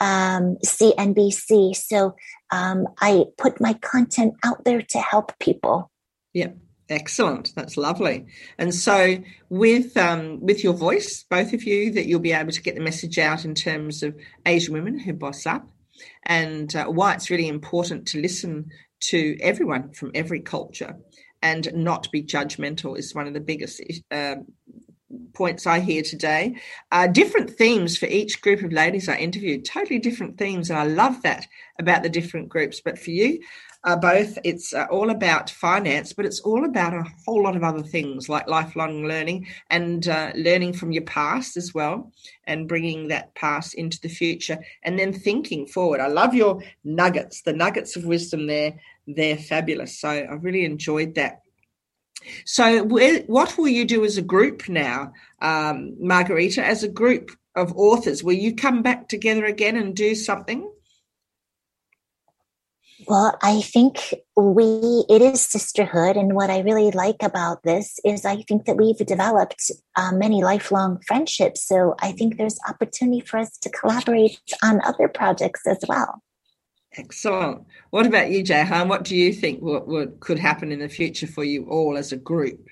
[0.00, 1.76] um, CNBC.
[1.76, 2.16] So
[2.50, 5.90] um, I put my content out there to help people.
[6.32, 6.50] Yeah.
[6.90, 7.52] Excellent.
[7.54, 8.26] That's lovely.
[8.56, 9.18] And so,
[9.50, 12.80] with um, with your voice, both of you, that you'll be able to get the
[12.80, 14.16] message out in terms of
[14.46, 15.68] Asian women who boss up,
[16.22, 18.70] and uh, why it's really important to listen
[19.00, 20.96] to everyone from every culture
[21.42, 23.80] and not be judgmental is one of the biggest
[24.10, 24.36] uh,
[25.32, 26.56] points I hear today.
[26.92, 30.84] Uh, different themes for each group of ladies I interviewed, totally different themes, and I
[30.84, 31.46] love that
[31.78, 32.80] about the different groups.
[32.80, 33.40] But for you,
[33.84, 34.38] uh, both.
[34.44, 38.28] It's uh, all about finance, but it's all about a whole lot of other things
[38.28, 42.12] like lifelong learning and uh, learning from your past as well,
[42.46, 46.00] and bringing that past into the future, and then thinking forward.
[46.00, 48.74] I love your nuggets, the nuggets of wisdom there.
[49.06, 49.98] They're fabulous.
[50.00, 51.40] So I really enjoyed that.
[52.44, 56.64] So, what will you do as a group now, um, Margarita?
[56.64, 60.70] As a group of authors, will you come back together again and do something?
[63.06, 66.16] Well, I think we, it is sisterhood.
[66.16, 70.42] And what I really like about this is I think that we've developed uh, many
[70.42, 71.66] lifelong friendships.
[71.66, 76.22] So I think there's opportunity for us to collaborate on other projects as well.
[76.98, 77.64] Excellent.
[77.90, 78.88] What about you, Jahan?
[78.88, 82.10] What do you think what, what could happen in the future for you all as
[82.10, 82.66] a group?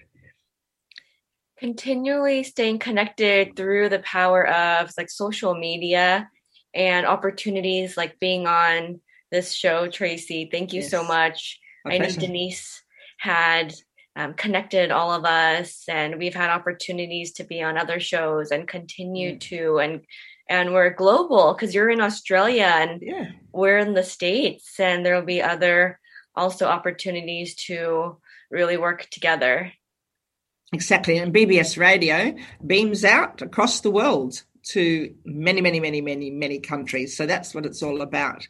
[1.59, 6.29] Continually staying connected through the power of like social media
[6.75, 9.01] and opportunities like being on
[9.31, 10.49] this show, Tracy.
[10.51, 10.91] Thank you yes.
[10.91, 11.61] so much.
[11.85, 12.83] My I know Denise
[13.19, 13.75] had
[14.17, 18.67] um, connected all of us, and we've had opportunities to be on other shows and
[18.67, 19.41] continue mm.
[19.41, 19.79] to.
[19.79, 20.01] And
[20.49, 23.31] and we're global because you're in Australia and yeah.
[23.53, 25.99] we're in the states, and there will be other
[26.35, 28.17] also opportunities to
[28.51, 29.73] really work together.
[30.73, 32.37] Exactly, and BBS Radio
[32.67, 37.17] beams out across the world to many, many, many, many, many countries.
[37.17, 38.49] So that's what it's all about.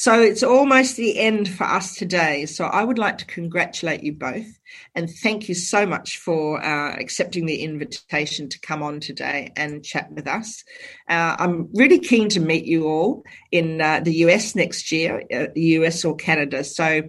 [0.00, 2.46] So it's almost the end for us today.
[2.46, 4.46] So I would like to congratulate you both
[4.94, 9.84] and thank you so much for uh, accepting the invitation to come on today and
[9.84, 10.62] chat with us.
[11.08, 15.46] Uh, I'm really keen to meet you all in uh, the US next year, uh,
[15.54, 16.62] the US or Canada.
[16.62, 17.02] So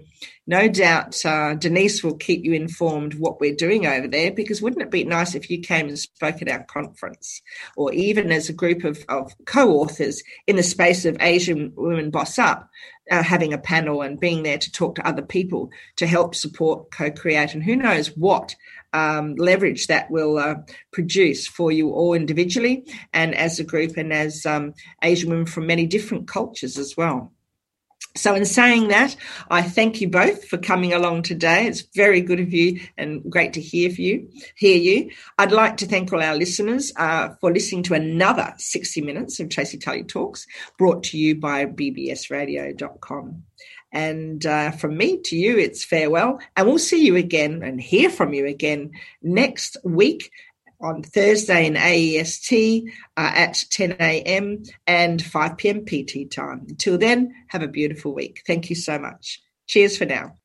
[0.47, 4.81] no doubt uh, Denise will keep you informed what we're doing over there because wouldn't
[4.81, 7.41] it be nice if you came and spoke at our conference
[7.77, 12.09] or even as a group of, of co authors in the space of Asian Women
[12.09, 12.69] Boss Up?
[13.09, 16.91] Uh, having a panel and being there to talk to other people to help support,
[16.91, 18.55] co create, and who knows what
[18.93, 20.55] um, leverage that will uh,
[20.91, 25.67] produce for you all individually and as a group and as um, Asian women from
[25.67, 27.31] many different cultures as well.
[28.15, 29.15] So, in saying that,
[29.49, 31.67] I thank you both for coming along today.
[31.67, 34.29] It's very good of you and great to hear you.
[34.55, 35.11] Hear you.
[35.37, 39.49] I'd like to thank all our listeners uh, for listening to another 60 minutes of
[39.49, 40.47] Tracy Tully Talks,
[40.77, 43.43] brought to you by bbsradio.com.
[43.91, 46.39] And uh, from me to you, it's farewell.
[46.55, 48.91] And we'll see you again and hear from you again
[49.21, 50.31] next week
[50.81, 52.83] on Thursday in AEST
[53.17, 54.63] uh, at 10 a.m.
[54.87, 55.85] and 5 p.m.
[55.85, 56.65] PT time.
[56.69, 58.43] Until then, have a beautiful week.
[58.47, 59.41] Thank you so much.
[59.67, 60.35] Cheers for now.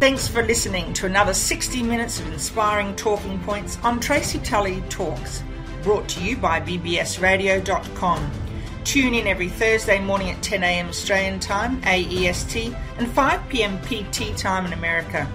[0.00, 5.44] Thanks for listening to another 60 minutes of inspiring talking points on Tracy Tully Talks,
[5.82, 8.30] brought to you by bbsradio.com.
[8.84, 10.88] Tune in every Thursday morning at 10 a.m.
[10.88, 13.78] Australian time, AEST, and 5 p.m.
[13.82, 15.30] PT time in America.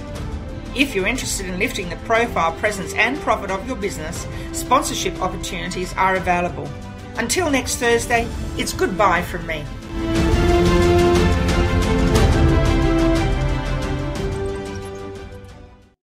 [0.75, 5.93] If you're interested in lifting the profile, presence, and profit of your business, sponsorship opportunities
[5.95, 6.69] are available.
[7.17, 8.25] Until next Thursday,
[8.57, 9.65] it's goodbye from me.